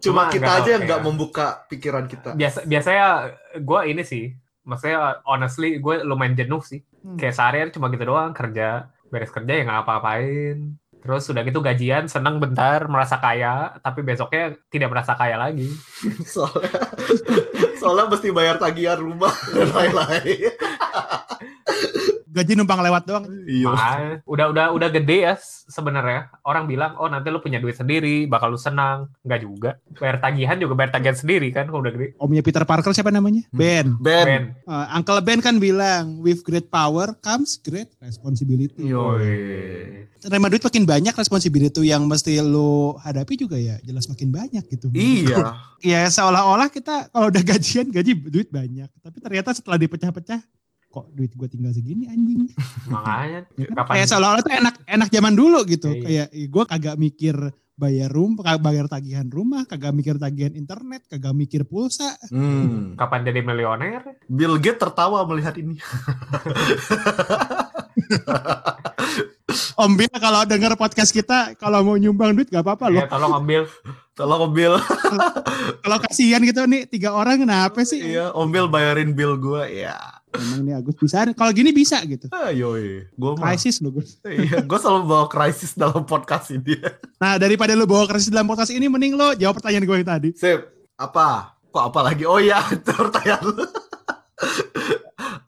[0.02, 1.06] Cuma Cuma kita aja yang nggak ya.
[1.06, 2.34] membuka pikiran kita.
[2.34, 3.06] Biasa biasanya
[3.62, 4.34] gua ini sih,
[4.66, 6.84] maksudnya honestly gue lumayan jenuh sih.
[7.00, 7.16] Hmm.
[7.16, 10.76] Kayak seharian cuma gitu doang kerja, beres kerja ya nggak apa-apain.
[10.98, 15.70] Terus udah gitu gajian, seneng bentar, merasa kaya, tapi besoknya tidak merasa kaya lagi.
[16.34, 16.80] soalnya
[17.78, 20.52] soalnya mesti bayar tagihan rumah dan lain-lain.
[22.28, 23.24] Gaji numpang lewat doang.
[23.48, 23.72] Iya.
[23.72, 25.34] Ah, udah udah udah gede ya
[25.66, 26.28] sebenarnya.
[26.44, 29.08] Orang bilang, oh nanti lu punya duit sendiri, bakal lu senang.
[29.24, 29.70] Enggak juga.
[29.96, 32.06] Bayar tagihan juga bayar tagihan sendiri kan kalau udah gede.
[32.20, 33.42] Omnya Peter Parker siapa namanya?
[33.48, 33.58] Hmm.
[33.58, 33.86] Ben.
[33.98, 34.26] Ben.
[34.28, 34.44] Ben.
[34.68, 38.76] Uh, Uncle Ben kan bilang, with great power comes great responsibility.
[38.86, 40.06] Yoi.
[40.18, 44.92] Terima duit makin banyak responsibility yang mesti lo hadapi juga ya jelas makin banyak gitu.
[44.92, 45.56] Iya.
[45.78, 50.42] Ya seolah-olah kita kalau udah gajian gaji duit banyak, tapi ternyata setelah dipecah-pecah
[50.88, 52.48] kok duit gue tinggal segini anjing.
[52.92, 53.74] Makanya Ya kan?
[53.76, 55.88] kapan Kayak seolah-olah tuh enak enak zaman dulu gitu.
[55.92, 57.36] Iya, Kayak gue kagak mikir
[57.78, 62.10] bayar rumah, kagak bayar tagihan rumah, kagak mikir tagihan internet, kagak mikir pulsa.
[62.26, 62.98] Hmm.
[62.98, 64.02] kapan jadi milioner?
[64.26, 65.78] Bill Gates tertawa melihat ini.
[69.78, 73.00] Om Bill kalau denger podcast kita, kalau mau nyumbang duit gak apa-apa loh.
[73.00, 73.62] Ya tolong ambil.
[74.12, 74.74] Tolong Om Bill.
[75.78, 78.02] Kalau kasihan gitu nih tiga orang kenapa sih?
[78.02, 79.70] iya, Om Bill bayarin bill gua.
[79.70, 79.94] Ya.
[80.34, 81.24] Emang nih Agus bisa.
[81.32, 82.28] Kalau gini bisa gitu.
[82.28, 83.08] Ah, yoi.
[83.16, 83.52] Gua mah.
[83.52, 84.20] Krisis loh Gus.
[84.28, 86.76] Iya, gua selalu bawa krisis dalam podcast ini.
[87.22, 90.30] Nah daripada lu bawa krisis dalam podcast ini, mending lo jawab pertanyaan gue yang tadi.
[90.38, 90.60] Sip.
[90.94, 91.58] Apa?
[91.74, 92.22] Kok apa lagi?
[92.28, 93.66] Oh iya, pertanyaan lu.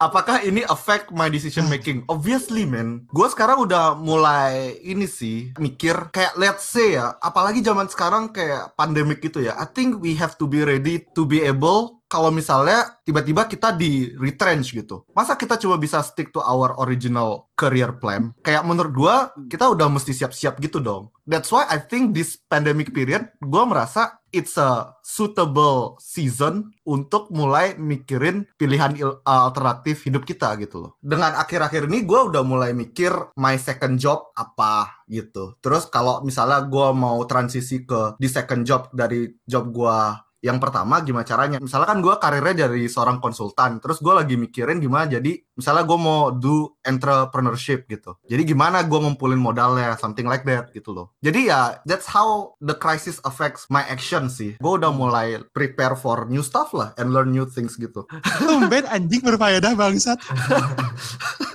[0.01, 2.09] Apakah ini affect my decision making?
[2.09, 3.05] Obviously, man.
[3.13, 8.73] Gue sekarang udah mulai ini sih mikir kayak let's say ya, apalagi zaman sekarang kayak
[8.81, 9.55] pandemic gitu ya.
[9.61, 14.11] I think we have to be ready to be able kalau misalnya tiba-tiba kita di
[14.19, 15.07] retrench gitu.
[15.15, 18.35] Masa kita cuma bisa stick to our original career plan?
[18.43, 19.15] Kayak menurut gua
[19.47, 21.15] kita udah mesti siap-siap gitu dong.
[21.23, 27.79] That's why I think this pandemic period gua merasa it's a suitable season untuk mulai
[27.79, 30.93] mikirin pilihan il- alternatif hidup kita gitu loh.
[30.99, 35.55] Dengan akhir-akhir ini gua udah mulai mikir my second job apa gitu.
[35.63, 41.05] Terus kalau misalnya gua mau transisi ke di second job dari job gua yang pertama
[41.05, 41.59] gimana caranya?
[41.61, 45.99] Misalnya kan gue karirnya dari seorang konsultan terus gue lagi mikirin gimana jadi misalnya gue
[46.01, 48.17] mau do entrepreneurship gitu.
[48.25, 51.13] Jadi gimana gue ngumpulin modalnya something like that gitu loh.
[51.21, 54.57] Jadi ya that's how the crisis affects my action sih.
[54.59, 58.09] Gue udah mulai prepare for new stuff lah and learn new things gitu.
[58.41, 60.19] Tumben anjing berfaedah bangsat.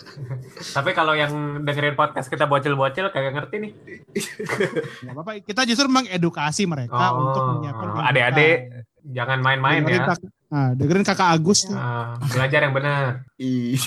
[0.67, 3.71] Tapi kalau yang dengerin podcast kita bocil-bocil kagak ngerti nih.
[5.01, 5.31] Gak apa-apa.
[5.41, 7.87] Kita justru mengedukasi mereka Oh, untuk menyiapkan.
[8.05, 8.57] adik-adik
[9.05, 10.01] jangan main-main ya.
[10.03, 11.75] Kakak, nah, dengerin kakak Agus tuh.
[11.75, 13.21] Ah, belajar yang benar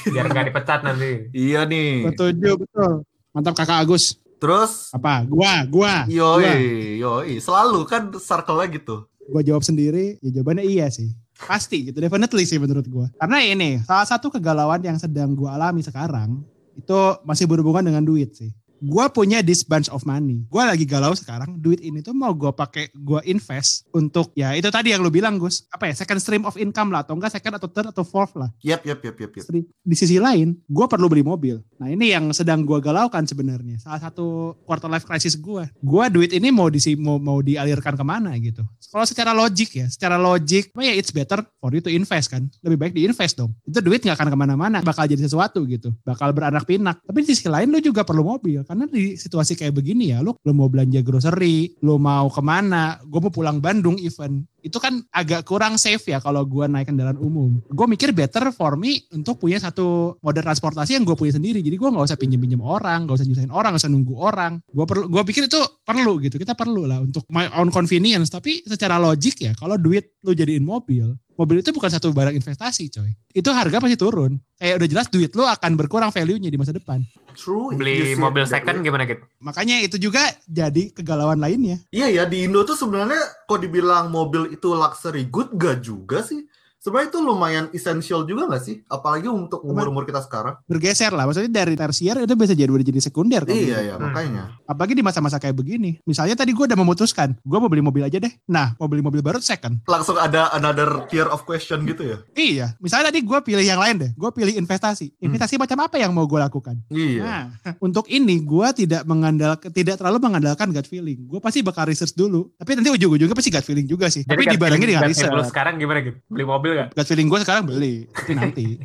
[0.04, 1.26] biar nggak dipecat nanti.
[1.32, 2.92] iya nih Setuju betul.
[3.30, 4.14] Mantap kakak Agus.
[4.38, 5.26] terus Apa?
[5.26, 6.06] Gua, gua.
[6.06, 10.16] Gua, yoi yoi selalu kan circle-nya gitu gua jawab sendiri.
[10.20, 11.12] Ya jawabannya iya sih.
[11.36, 11.98] Pasti gitu.
[11.98, 13.06] Definitely sih menurut gua.
[13.14, 16.46] Karena ini salah satu kegalauan yang sedang gua alami sekarang
[16.78, 18.54] itu masih berhubungan dengan duit sih.
[18.78, 20.46] Gua punya this bunch of money.
[20.48, 21.58] Gua lagi galau sekarang.
[21.58, 25.36] Duit ini tuh mau gua pakai gua invest untuk ya itu tadi yang lu bilang
[25.36, 25.66] Gus.
[25.70, 25.94] Apa ya?
[25.98, 28.50] Second stream of income lah atau enggak second atau third atau fourth lah.
[28.62, 29.44] yep yep yep yep, yep.
[29.48, 31.58] Di, di sisi lain, gue perlu beli mobil.
[31.78, 33.78] Nah ini yang sedang gue galaukan sebenarnya.
[33.82, 35.66] Salah satu quarter life crisis gue.
[35.78, 38.62] Gue duit ini mau disi mau mau dialirkan ke mana gitu.
[38.88, 42.48] Kalau secara logik ya, secara logik, oh ya it's better for you to invest kan.
[42.64, 43.52] Lebih baik diinvest dong.
[43.68, 45.92] Itu duit nggak akan ke mana-mana, bakal jadi sesuatu gitu.
[46.08, 47.04] Bakal beranak pinak.
[47.04, 48.64] Tapi di sisi lain lu juga perlu mobil.
[48.68, 53.00] Karena di situasi kayak begini ya, lu, lu mau belanja grocery, lu mau ke mana,
[53.00, 57.18] gue mau pulang Bandung event itu kan agak kurang safe ya kalau gue naik kendaraan
[57.18, 57.62] umum.
[57.70, 61.62] Gue mikir better for me untuk punya satu moda transportasi yang gue punya sendiri.
[61.62, 64.52] Jadi gue nggak usah pinjem pinjem orang, nggak usah nyusahin orang, nggak usah nunggu orang.
[64.66, 66.36] Gue perlu, gue pikir itu perlu gitu.
[66.36, 68.28] Kita perlu lah untuk my own convenience.
[68.28, 72.90] Tapi secara logik ya, kalau duit lu jadiin mobil, mobil itu bukan satu barang investasi
[72.90, 73.14] coy.
[73.30, 74.34] Itu harga pasti turun.
[74.58, 76.98] Kayak udah jelas duit lu akan berkurang value-nya di masa depan.
[77.38, 79.22] true Beli mobil second gimana gitu?
[79.38, 80.18] Makanya itu juga
[80.50, 81.78] jadi kegalauan lainnya.
[81.94, 86.48] Iya ya di Indo tuh sebenarnya kok dibilang mobil itu luxury good gak juga sih?
[86.78, 88.76] Sebenarnya itu lumayan essential juga gak sih?
[88.86, 90.62] Apalagi untuk umur-umur kita sekarang.
[90.64, 91.26] Bergeser lah.
[91.26, 93.42] Maksudnya dari tersier itu bisa jadi udah jadi sekunder.
[93.44, 93.72] Iya gitu.
[93.84, 94.04] ya Hmm.
[94.04, 94.42] makanya.
[94.62, 95.98] Apalagi di masa-masa kayak begini.
[96.04, 98.30] Misalnya tadi gue udah memutuskan, gue mau beli mobil aja deh.
[98.46, 99.82] Nah, mau beli mobil baru second.
[99.84, 102.18] Langsung ada another tier of question gitu ya?
[102.32, 104.10] Iya, misalnya tadi gue pilih yang lain deh.
[104.14, 105.18] Gue pilih investasi.
[105.18, 106.78] Investasi macam apa yang mau gue lakukan?
[106.88, 107.20] Iya.
[107.20, 107.42] Nah,
[107.82, 111.26] untuk ini gue tidak mengandalkan, tidak terlalu mengandalkan gut feeling.
[111.26, 112.54] Gue pasti bakal research dulu.
[112.54, 114.22] Tapi nanti ujung-ujungnya pasti gut feeling juga sih.
[114.22, 115.50] Tapi gut dibarengi feeling- dengan riset.
[115.50, 116.18] sekarang gimana gitu?
[116.28, 116.88] Beli mobil gak?
[116.96, 118.66] Gut feeling gue sekarang beli, tapi nanti.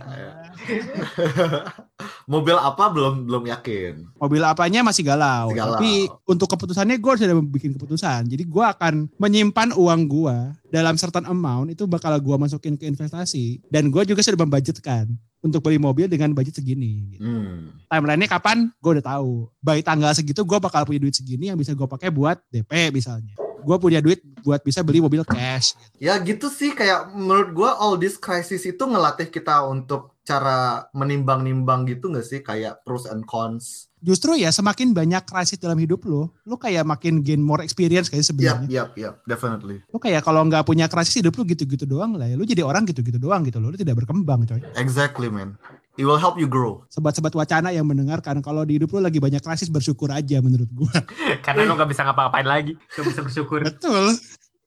[2.34, 3.93] mobil apa belum belum yakin.
[4.19, 5.52] Mobil apanya masih galau.
[5.52, 5.80] Masih galau.
[5.80, 5.91] Tapi
[6.28, 8.28] untuk keputusannya gue sudah bikin keputusan.
[8.28, 10.36] Jadi gue akan menyimpan uang gue
[10.72, 13.60] dalam certain amount itu bakal gue masukin ke investasi.
[13.67, 15.12] Dan gue juga sudah membudgetkan
[15.43, 17.19] untuk beli mobil dengan budget segini.
[17.19, 17.28] Gitu.
[17.28, 17.76] Hmm.
[17.91, 18.72] Timelinenya kapan?
[18.80, 19.52] Gue udah tahu.
[19.60, 23.36] By tanggal segitu gue bakal punya duit segini yang bisa gue pakai buat DP misalnya.
[23.63, 25.73] Gue punya duit buat bisa beli mobil cash.
[25.73, 26.12] Gitu.
[26.12, 31.84] Ya gitu sih kayak menurut gua all this crisis itu ngelatih kita untuk cara menimbang-nimbang
[31.84, 33.91] gitu gak sih kayak pros and cons.
[34.04, 38.28] Justru ya semakin banyak krisis dalam hidup lo, lo kayak makin gain more experience kayak
[38.28, 38.67] sebenarnya.
[38.67, 39.80] yap, yap, definitely.
[39.91, 42.36] Lo kayak kalau nggak punya krisis hidup lo gitu-gitu doang lah ya.
[42.36, 43.71] Lo jadi orang gitu-gitu doang gitu lo.
[43.71, 44.60] Lo tidak berkembang coy.
[44.76, 45.56] Exactly, man.
[45.93, 46.82] It will help you grow.
[46.89, 50.89] Sobat-sobat wacana yang mendengarkan kalau di hidup lo lagi banyak krisis bersyukur aja menurut gua.
[51.45, 52.73] Karena lu gak bisa ngapa-ngapain lagi.
[52.97, 53.62] Cuma bisa bersyukur.
[53.62, 54.17] Betul.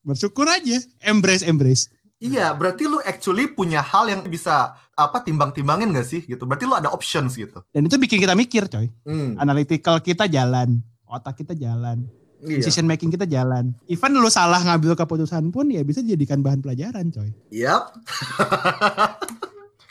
[0.06, 0.78] Bersyukur aja.
[1.02, 1.90] Embrace, embrace.
[2.22, 6.46] Iya, berarti lu actually punya hal yang bisa apa timbang-timbangin gak sih gitu.
[6.46, 7.58] Berarti lu ada options gitu.
[7.74, 8.86] Dan itu bikin kita mikir coy.
[9.02, 9.34] Hmm.
[9.42, 10.78] Analytical kita jalan.
[11.10, 12.06] Otak kita jalan.
[12.46, 12.62] Iya.
[12.62, 13.74] Decision making kita jalan.
[13.90, 17.34] Even lu salah ngambil keputusan pun ya bisa dijadikan bahan pelajaran coy.
[17.50, 17.90] Yap.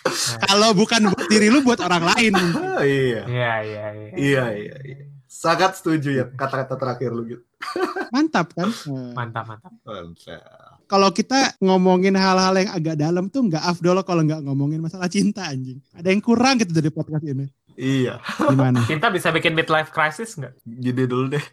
[0.48, 2.34] Kalau bukan buat diri lu buat orang lain.
[2.34, 2.62] mungkin.
[2.86, 3.22] iya.
[3.26, 4.12] Iya, iya, iya.
[4.16, 4.98] Iya, iya, iya.
[5.26, 7.44] Sangat setuju ya kata-kata terakhir lu gitu.
[8.16, 8.70] Mantap kan?
[9.14, 9.72] Mantap, mantap.
[9.84, 10.42] Mantap.
[10.86, 15.50] Kalau kita ngomongin hal-hal yang agak dalam tuh nggak afdol kalau nggak ngomongin masalah cinta
[15.50, 15.82] anjing.
[15.92, 17.50] Ada yang kurang gitu dari podcast ini.
[17.76, 18.22] Iya.
[18.40, 18.86] Gimana?
[18.88, 20.54] Cinta bisa bikin midlife crisis nggak?
[20.64, 21.44] Gede dulu deh.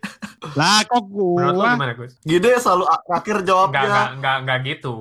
[0.55, 2.13] lah kok Menurut lo gua gimana, Gus?
[2.23, 3.83] Gede selalu a- terakhir Enggak, jawabnya.
[3.83, 4.97] enggak, enggak, enggak gitu.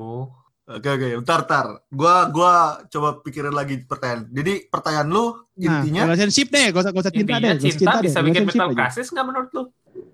[0.78, 1.66] Oke oke, bentar bentar.
[1.92, 2.54] Gua gua
[2.88, 4.32] coba pikirin lagi pertanyaan.
[4.32, 5.26] Jadi pertanyaan lu
[5.62, 7.54] Nah, intinya relationship deh, gak usah, gak usah cinta deh.
[7.62, 8.74] cinta deh, bisa bikin aja.
[8.74, 9.64] crisis nggak menurut lo?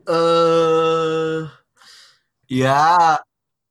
[0.08, 1.40] eh
[2.48, 3.20] ya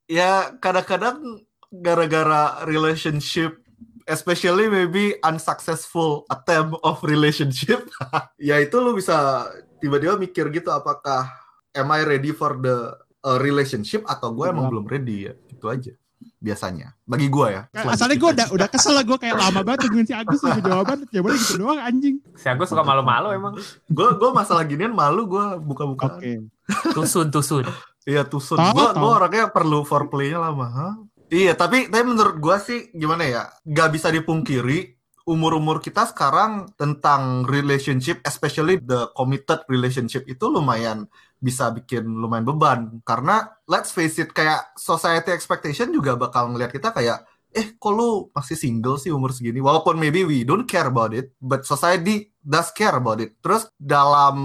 [0.07, 3.61] ya kadang-kadang gara-gara relationship
[4.07, 7.88] especially maybe unsuccessful attempt of relationship
[8.49, 9.49] ya itu lu bisa
[9.81, 11.27] tiba-tiba mikir gitu apakah
[11.75, 12.94] am I ready for the
[13.27, 14.72] uh, relationship atau gue emang Benar.
[14.72, 15.92] belum ready ya itu aja
[16.37, 20.07] biasanya bagi gue ya Asalnya gue udah udah kesel lah gue kayak lama banget tungguin
[20.07, 22.16] si Agus nunggu jawaban jawabannya gitu doang anjing.
[22.37, 23.55] Si Agus suka malu-malu emang.
[23.88, 26.44] gue gue masalah ginian malu gue buka-buka Oke.
[26.92, 27.64] Tusun, tusun.
[28.07, 29.03] Iya Gua, tahu.
[29.03, 30.66] gua orangnya perlu foreplaynya lama.
[30.70, 30.94] Hah?
[31.27, 33.42] Iya, tapi tapi menurut gua sih gimana ya?
[33.66, 34.94] Gak bisa dipungkiri
[35.27, 42.81] umur-umur kita sekarang tentang relationship, especially the committed relationship itu lumayan bisa bikin lumayan beban.
[43.07, 47.25] Karena let's face it, kayak society expectation juga bakal ngelihat kita kayak
[47.57, 51.33] eh kok lu masih single sih umur segini walaupun maybe we don't care about it
[51.40, 54.37] but society does care about it terus dalam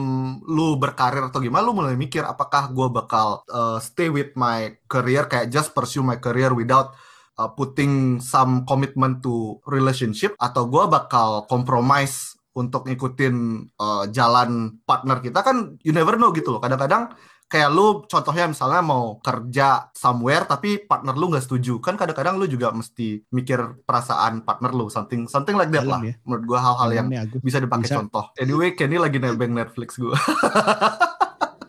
[0.48, 5.28] lu berkarir atau gimana lu mulai mikir apakah gue bakal uh, stay with my career
[5.28, 6.96] kayak just pursue my career without
[7.36, 13.36] uh, putting some commitment to relationship atau gue bakal compromise untuk ngikutin
[13.80, 17.12] uh, jalan partner kita kan you never know gitu loh kadang-kadang
[17.52, 22.48] kayak lu contohnya misalnya mau kerja somewhere tapi partner lu nggak setuju kan kadang-kadang lu
[22.48, 26.16] juga mesti mikir perasaan partner lu something something like that Dalam lah ya.
[26.24, 27.44] menurut gua hal-hal yang Agus.
[27.44, 28.00] bisa dipakai Bisa.
[28.00, 30.16] contoh anyway Kenny lagi nebeng Netflix gua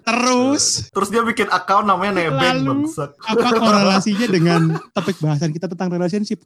[0.03, 2.91] Terus terus dia bikin account namanya nebeng Lalu?
[3.23, 4.61] apa korelasinya dengan
[4.91, 6.43] topik bahasan kita tentang relationship?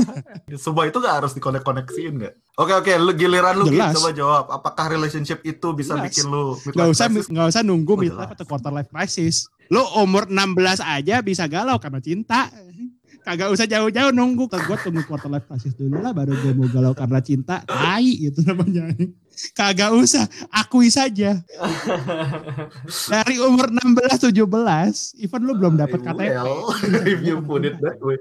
[0.62, 3.94] semua itu gak harus dikonek-koneksiin nggak oke oke lu giliran lu Jelas.
[3.94, 6.04] coba jawab apakah relationship itu bisa Jelas.
[6.10, 9.50] bikin lu Gak usah nggak usah nunggu Oh, midlife atau quarter life crisis.
[9.66, 12.50] Lu umur 16 aja bisa galau karena cinta.
[13.20, 14.48] Kagak usah jauh-jauh nunggu.
[14.48, 17.62] Gue tunggu quarter life crisis dulu lah baru gue mau galau karena cinta.
[17.64, 18.90] Tai gitu namanya.
[19.56, 21.40] Kagak usah, akui saja.
[23.08, 26.20] Dari umur 16 17, even lu belum dapat KTP.
[26.28, 26.76] Well,
[27.08, 28.20] if you put it that way.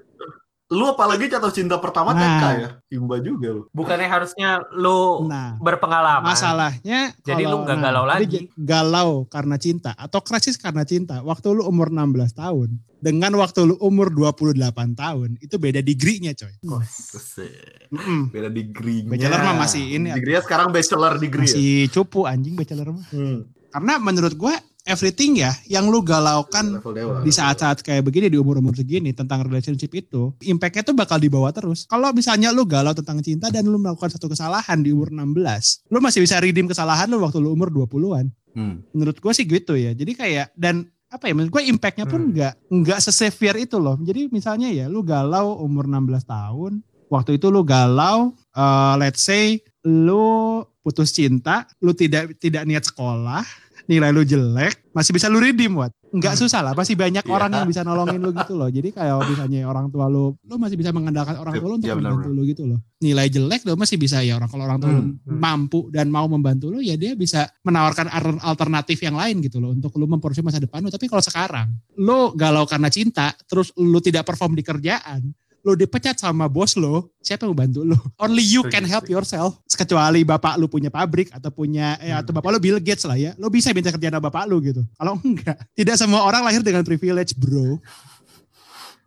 [0.70, 2.54] Lu apalagi jatuh cinta pertama TK Nah.
[2.56, 2.70] ya?
[2.92, 3.66] Imba juga lu.
[3.70, 6.22] Bukannya harusnya lu Nah, berpengalaman.
[6.24, 8.40] masalahnya Jadi lu kalau- nggak galau jadi lagi.
[8.56, 13.76] galau karena cinta atau krisis karena cinta waktu lu umur 16 tahun dengan waktu lu
[13.80, 14.54] umur 28
[14.94, 17.90] tahun itu beda degree-nya coy Buset.
[17.90, 18.30] Mm-mm.
[18.30, 19.10] Beda degree-nya.
[19.10, 21.56] Bachelor mah masih ini Degree-nya sekarang bachelor degree ya?
[21.56, 23.50] masih cupu anjing bachelor mah Hmm.
[23.70, 24.54] karena menurut gua
[24.86, 26.80] everything ya yang lu galaukan
[27.22, 31.84] di saat-saat kayak begini di umur-umur segini tentang relationship itu impact-nya tuh bakal dibawa terus.
[31.88, 35.98] Kalau misalnya lu galau tentang cinta dan lu melakukan satu kesalahan di umur 16, lu
[36.00, 38.32] masih bisa redeem kesalahan lu waktu lu umur 20-an.
[38.50, 38.82] Hmm.
[38.98, 42.34] menurut gue sih gitu ya jadi kayak dan apa ya menurut gue impactnya pun Hmm.
[42.34, 46.82] nggak nggak sesevere itu loh jadi misalnya ya lu galau umur 16 tahun
[47.14, 53.46] waktu itu lu galau eh, let's say lu putus cinta lu tidak tidak niat sekolah
[53.90, 56.42] nilai lu jelek masih bisa lu redeem buat nggak Hmm.
[56.42, 57.30] susah lah masih banyak Iya.
[57.30, 60.74] orang yang bisa nolongin lu gitu loh jadi kayak misalnya orang tua lu lu masih
[60.74, 63.74] bisa mengandalkan orang tua lu untuk Iya, benar, membantu lu gitu loh nilai jelek lu
[63.74, 65.38] masih bisa ya orang kalau orang tua lu Hmm, hmm.
[65.38, 69.70] mampu dan mau membantu lu ya dia bisa menawarkan ar- alternatif yang lain gitu loh
[69.70, 73.98] untuk lu mempersiapkan masa depan lu tapi kalau sekarang lu galau karena cinta terus lu
[74.00, 77.98] tidak perform di kerjaan lu dipecat sama bos lo, siapa yang mau bantu lu?
[78.16, 79.60] Only you can help yourself.
[79.68, 82.24] Kecuali bapak lu punya pabrik atau punya eh, Hmm.
[82.24, 83.32] atau bapak lu Bill Gates lah ya.
[83.36, 84.82] Lu bisa minta kerjaan sama bapak lu gitu.
[84.96, 87.80] Kalau enggak, tidak semua orang lahir dengan privilege, bro.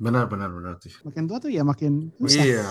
[0.03, 0.91] Benar, benar, benar sih.
[1.07, 2.43] Makin tua tuh ya makin susah.
[2.43, 2.69] Iya.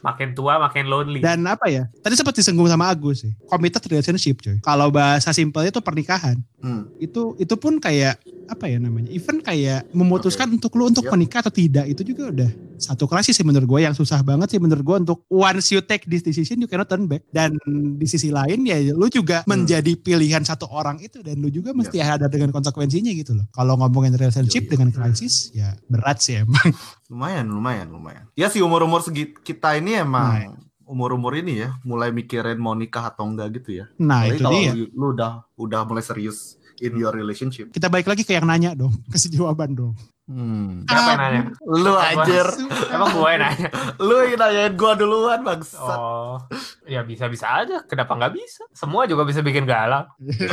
[0.00, 1.20] Makin tua makin lonely.
[1.20, 1.84] Dan apa ya?
[2.00, 3.32] Tadi sempat disinggung sama Agus sih.
[3.46, 4.56] Committed relationship, coy.
[4.60, 6.40] Kalau bahasa simpelnya itu pernikahan.
[6.60, 6.88] Hmm.
[6.96, 9.08] Itu itu pun kayak apa ya namanya?
[9.08, 11.12] Even kayak memutuskan untuk lu untuk Yap.
[11.14, 14.60] menikah atau tidak itu juga udah satu krisis sih menurut gue yang susah banget sih
[14.60, 17.24] menurut gue untuk once you take this decision you cannot turn back.
[17.28, 17.56] Dan
[17.96, 19.56] di sisi lain ya lu juga Hmm.
[19.64, 23.46] menjadi pilihan satu orang itu dan lu juga mesti ada dengan konsekuensinya gitu loh.
[23.52, 24.72] Kalau ngomongin relationship Yo, yo.
[24.76, 26.72] dengan krisis ya berat sih emang.
[27.10, 28.24] Lumayan, lumayan, lumayan.
[28.38, 33.22] Ya sih umur-umur segi kita ini emang umur-umur ini ya, mulai mikirin mau nikah atau
[33.22, 33.86] enggak gitu ya.
[33.96, 34.72] Nah Apalagi itu kalau dia.
[34.74, 37.70] lu, lu udah udah mulai serius in your relationship.
[37.70, 38.90] Kita balik lagi ke yang nanya dong.
[39.12, 39.94] Kasih jawaban dong.
[40.30, 40.86] Hmm.
[40.86, 41.42] Siapa yang nanya?
[41.62, 42.46] Lu anjir,
[42.90, 43.68] Emang gue yang nanya?
[43.98, 45.78] lu yang nanyain gua duluan bangsat.
[45.82, 46.38] Oh,
[46.86, 47.82] ya bisa-bisa aja.
[47.86, 48.62] Kenapa nggak bisa?
[48.70, 50.06] Semua juga bisa bikin galak.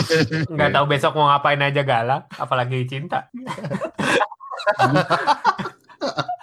[0.53, 3.29] Nggak tahu besok mau ngapain aja galak, apalagi cinta.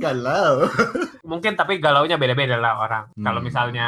[0.00, 0.64] Galau.
[1.30, 3.04] Mungkin tapi galaunya beda-beda lah orang.
[3.14, 3.22] Hmm.
[3.22, 3.86] Kalau misalnya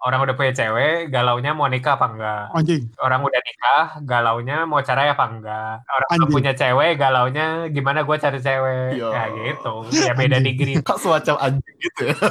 [0.00, 2.42] orang udah punya cewek, galaunya mau nikah apa enggak?
[2.56, 2.88] Anjing.
[2.96, 5.84] Orang udah nikah, galaunya mau cerai apa enggak?
[5.84, 6.32] Orang belum Anjing.
[6.32, 8.88] punya cewek, galaunya gimana gue cari cewek?
[8.96, 9.12] Yo.
[9.12, 9.74] Ya gitu.
[9.92, 10.46] Ya beda Anjing.
[10.48, 10.74] degree.
[10.80, 12.16] Kok semacam anjing gitu ya.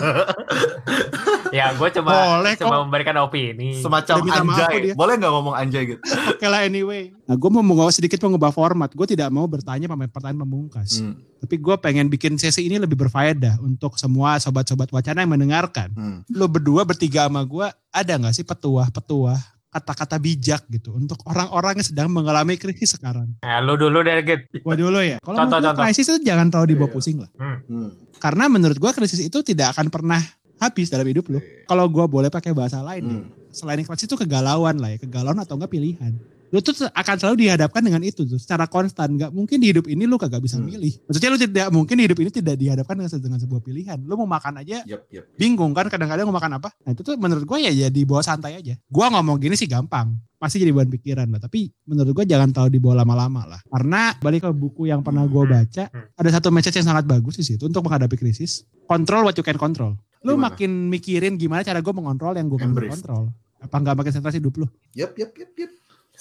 [1.52, 2.82] Ya gue cuma Boleh cuma kok.
[2.88, 3.76] memberikan opini.
[3.76, 4.76] Semacam Udah anjay.
[4.82, 4.94] dia.
[4.96, 6.00] Boleh nggak ngomong anjay gitu?
[6.32, 7.12] Oke lah anyway.
[7.28, 8.88] Nah gue mau mengubah sedikit mengubah format.
[8.96, 11.04] Gue tidak mau bertanya pemain pertanyaan pemungkas.
[11.04, 11.20] Hmm.
[11.42, 15.90] Tapi gue pengen bikin sesi ini lebih berfaedah untuk semua sobat-sobat wacana yang mendengarkan.
[15.92, 16.20] Hmm.
[16.30, 21.88] Lo berdua bertiga sama gue ada nggak sih petuah-petuah kata-kata bijak gitu untuk orang-orang yang
[21.88, 23.40] sedang mengalami krisis sekarang.
[23.40, 24.52] Ya, lu dulu deh, Git.
[24.52, 25.16] Gue dulu ya.
[25.18, 26.96] Kalau Contoh, menurut krisis itu jangan terlalu dibawa Iya.
[27.00, 27.30] pusing lah.
[27.40, 27.90] Hmm.
[28.20, 30.20] Karena menurut gue krisis itu tidak akan pernah
[30.60, 31.40] habis dalam hidup lo.
[31.66, 33.24] Kalau gue boleh pakai bahasa lain, Hmm.
[33.50, 36.20] selain krisis itu kegalauan lah ya, kegalauan atau enggak pilihan.
[36.52, 39.16] Lu tuh akan selalu dihadapkan dengan itu tuh secara konstan.
[39.16, 40.68] Gak mungkin di hidup ini lu kagak bisa Hmm.
[40.68, 41.00] milih.
[41.08, 43.98] Maksudnya lu tidak mungkin di hidup ini tidak dihadapkan dengan, dengan sebuah pilihan.
[43.98, 45.24] Lu mau makan aja Yap, yap.
[45.34, 46.76] bingung kan kadang-kadang mau makan apa.
[46.84, 48.76] Nah itu tuh menurut gue ya jadi bawa santai aja.
[48.86, 50.12] Gua ngomong gini sih gampang.
[50.36, 51.40] Pasti jadi bahan pikiran lah.
[51.40, 53.62] Tapi menurut gue jangan terlalu dibawa lama-lama lah.
[53.64, 55.84] Karena balik ke buku yang pernah gue baca.
[55.88, 56.12] Hmm.
[56.16, 58.68] Ada satu message yang sangat bagus di situ untuk menghadapi krisis.
[58.84, 59.96] Control what you can control.
[60.22, 60.52] Lu Gimana?
[60.52, 63.00] makin mikirin gimana cara gue mengontrol yang gue Embrace.
[63.00, 63.32] kontrol.
[63.58, 64.66] Apa nggak makin stres hidup lu?
[64.92, 65.72] Yap, yap, yap, yap.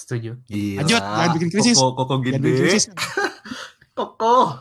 [0.01, 0.41] Setuju.
[0.49, 0.81] Gila.
[0.81, 1.77] Lanjut, jangan bikin krisis.
[1.77, 2.41] Koko, koko gede.
[2.41, 2.85] krisis.
[3.99, 4.57] Koko.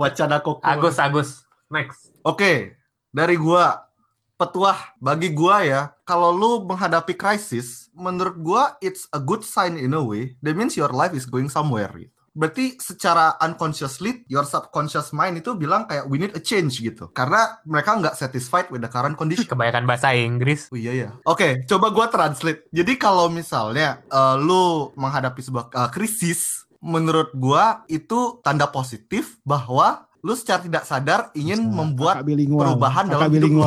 [0.00, 0.58] Wacana koko.
[0.66, 1.30] Agus, Agus.
[1.70, 2.10] Next.
[2.26, 2.74] Oke,
[3.14, 3.86] dari gua
[4.34, 9.94] petuah bagi gua ya, kalau lu menghadapi krisis, menurut gua it's a good sign in
[9.94, 10.34] a way.
[10.42, 12.21] That means your life is going somewhere gitu.
[12.32, 17.12] Berarti secara unconsciously, your subconscious mind itu bilang kayak we need a change gitu.
[17.12, 19.44] Karena mereka nggak satisfied with the current condition.
[19.44, 20.72] Kebanyakan bahasa Inggris.
[20.72, 21.08] Oh iya ya.
[21.28, 22.64] Oke, coba gua translate.
[22.72, 30.08] Jadi kalau misalnya eh, lu menghadapi sebuah eh, krisis, menurut gua itu tanda positif bahwa
[30.24, 31.76] lu secara tidak sadar ingin Bisa.
[31.76, 33.62] membuat perubahan dalam hidup lu.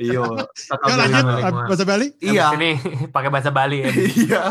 [0.00, 0.24] Iya.
[0.24, 1.68] Lanjut, bilingual.
[1.68, 2.06] bahasa Bali.
[2.24, 2.46] Iya.
[2.56, 2.70] Ini
[3.12, 3.88] pakai bahasa Bali ya.
[4.24, 4.42] Iya.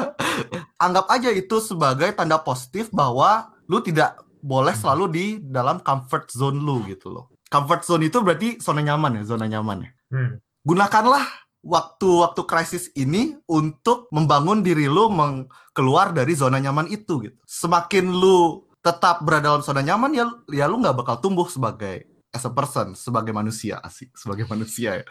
[0.80, 6.60] Anggap aja itu sebagai tanda positif bahwa lu tidak boleh selalu di dalam comfort zone
[6.60, 7.32] lu gitu loh.
[7.52, 9.92] Comfort zone itu berarti zona nyaman ya, zona nyaman ya.
[10.10, 10.42] Hmm.
[10.66, 11.22] gunakanlah
[11.64, 17.38] waktu-waktu krisis ini untuk membangun diri lu meng- keluar dari zona nyaman itu gitu.
[17.46, 22.46] Semakin lu tetap berada dalam zona nyaman ya ya lu nggak bakal tumbuh sebagai as
[22.46, 25.06] a person, sebagai manusia asik, sebagai manusia ya.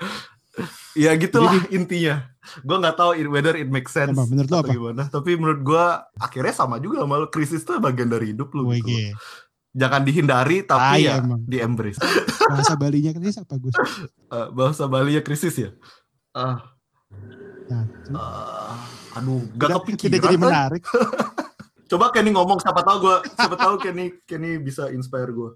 [0.98, 2.26] ya gitulah intinya.
[2.60, 4.70] Gua nggak tahu it- whether it makes sense Apa, menurut atau apa?
[4.70, 5.84] gimana, tapi menurut gua
[6.14, 7.28] akhirnya sama juga sama lu.
[7.28, 8.90] krisis itu bagian dari hidup lu gitu.
[9.72, 11.44] Jangan dihindari tapi Tai ya emang.
[11.44, 12.00] di embrace.
[12.50, 13.74] bahasa Balinya krisis apa Gus?
[14.28, 15.70] Eh, bahasa Bali ya krisis ya.
[16.30, 16.60] Ah,
[17.68, 18.80] Nah, ah,
[19.14, 20.00] aduh, gak tidak, kepikiran.
[20.00, 20.82] tidak jadi menarik.
[21.84, 25.52] Coba Kenny ngomong, siapa tahu gue, siapa tahu Kenny, Kenny bisa inspire gue.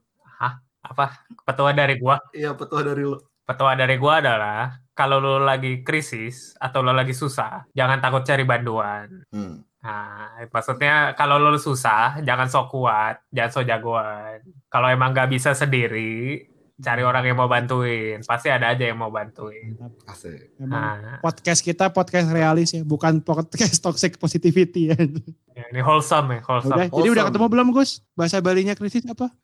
[0.83, 1.15] Apa?
[1.43, 2.21] Petua dari gua.
[2.31, 3.17] Iya, petua dari lu.
[3.53, 8.49] Petua dari gua adalah kalau lo lagi krisis atau lo lagi susah, jangan takut cari
[8.49, 9.29] bantuan.
[9.29, 9.61] Hmm.
[9.83, 14.39] Nah, maksudnya kalau lo susah, jangan sok kuat, jangan sok jagoan.
[14.73, 16.49] Kalau emang nggak bisa sendiri,
[16.83, 18.19] cari orang yang mau bantuin.
[18.21, 19.79] Pasti ada aja yang mau bantuin.
[20.05, 20.59] Asik.
[20.59, 24.99] Emang Nah, podcast kita podcast realis ya, bukan podcast toxic positivity ya.
[24.99, 26.75] ini wholesome ya, wholesome.
[26.75, 28.03] Udah, jadi udah ketemu belum Gus?
[28.13, 29.31] Bahasa Balinya krisis apa?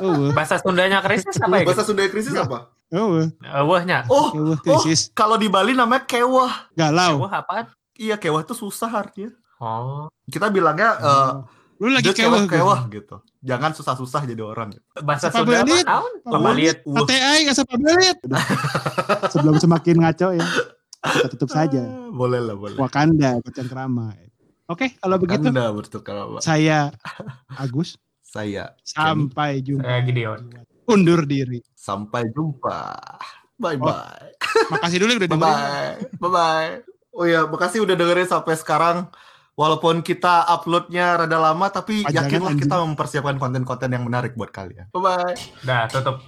[0.00, 1.64] Oh, Bahasa Sundanya krisis apa ya?
[1.68, 2.72] Bahasa Sunda krisis apa?
[2.90, 3.28] oh, Eh,
[3.62, 4.08] Wahnya.
[4.08, 6.72] Oh, oh, oh, krisis, kalau di Bali namanya kewah.
[6.72, 7.20] galau.
[7.20, 7.68] Wah apaan?
[7.94, 9.28] Iya, kewah itu susah artinya.
[9.60, 11.30] Oh, Kita bilangnya, eh,
[11.80, 13.24] Lu lagi kewah, kewah gitu.
[13.40, 14.76] Jangan susah-susah jadi orang.
[15.00, 15.68] bahasa Apa Sunda apa?
[16.44, 16.76] belit?
[16.84, 17.00] Wah.
[17.00, 18.16] ATI nggak apa belit.
[18.20, 18.44] Udah.
[19.32, 20.44] Sebelum semakin ngaco ya,
[21.00, 21.80] kita tutup saja.
[21.80, 22.76] Ah, Boleh lah, boleh.
[22.76, 24.12] Wakanda, Kocan Krama.
[24.68, 26.38] Oke, kalau begitu Anda bertukar apa?
[26.38, 26.92] saya
[27.50, 29.82] Agus Saya sampai jumpa.
[29.82, 30.40] Saya Gideon.
[30.86, 31.58] Undur diri.
[31.72, 32.92] sampai jumpa.
[33.56, 34.30] Bye Oh, bye.
[34.70, 35.48] Makasih dulu udah Bye dengerin.
[35.48, 35.92] bye.
[36.14, 36.70] Bye bye.
[37.10, 39.08] Oh ya, makasih udah dengerin sampai sekarang.
[39.60, 42.64] Walaupun kita uploadnya rada lama, tapi Panjangan, yakinlah anjing.
[42.64, 44.88] kita mempersiapkan konten-konten yang menarik buat kalian.
[44.88, 45.36] Bye bye.
[45.68, 46.24] Dah, tutup.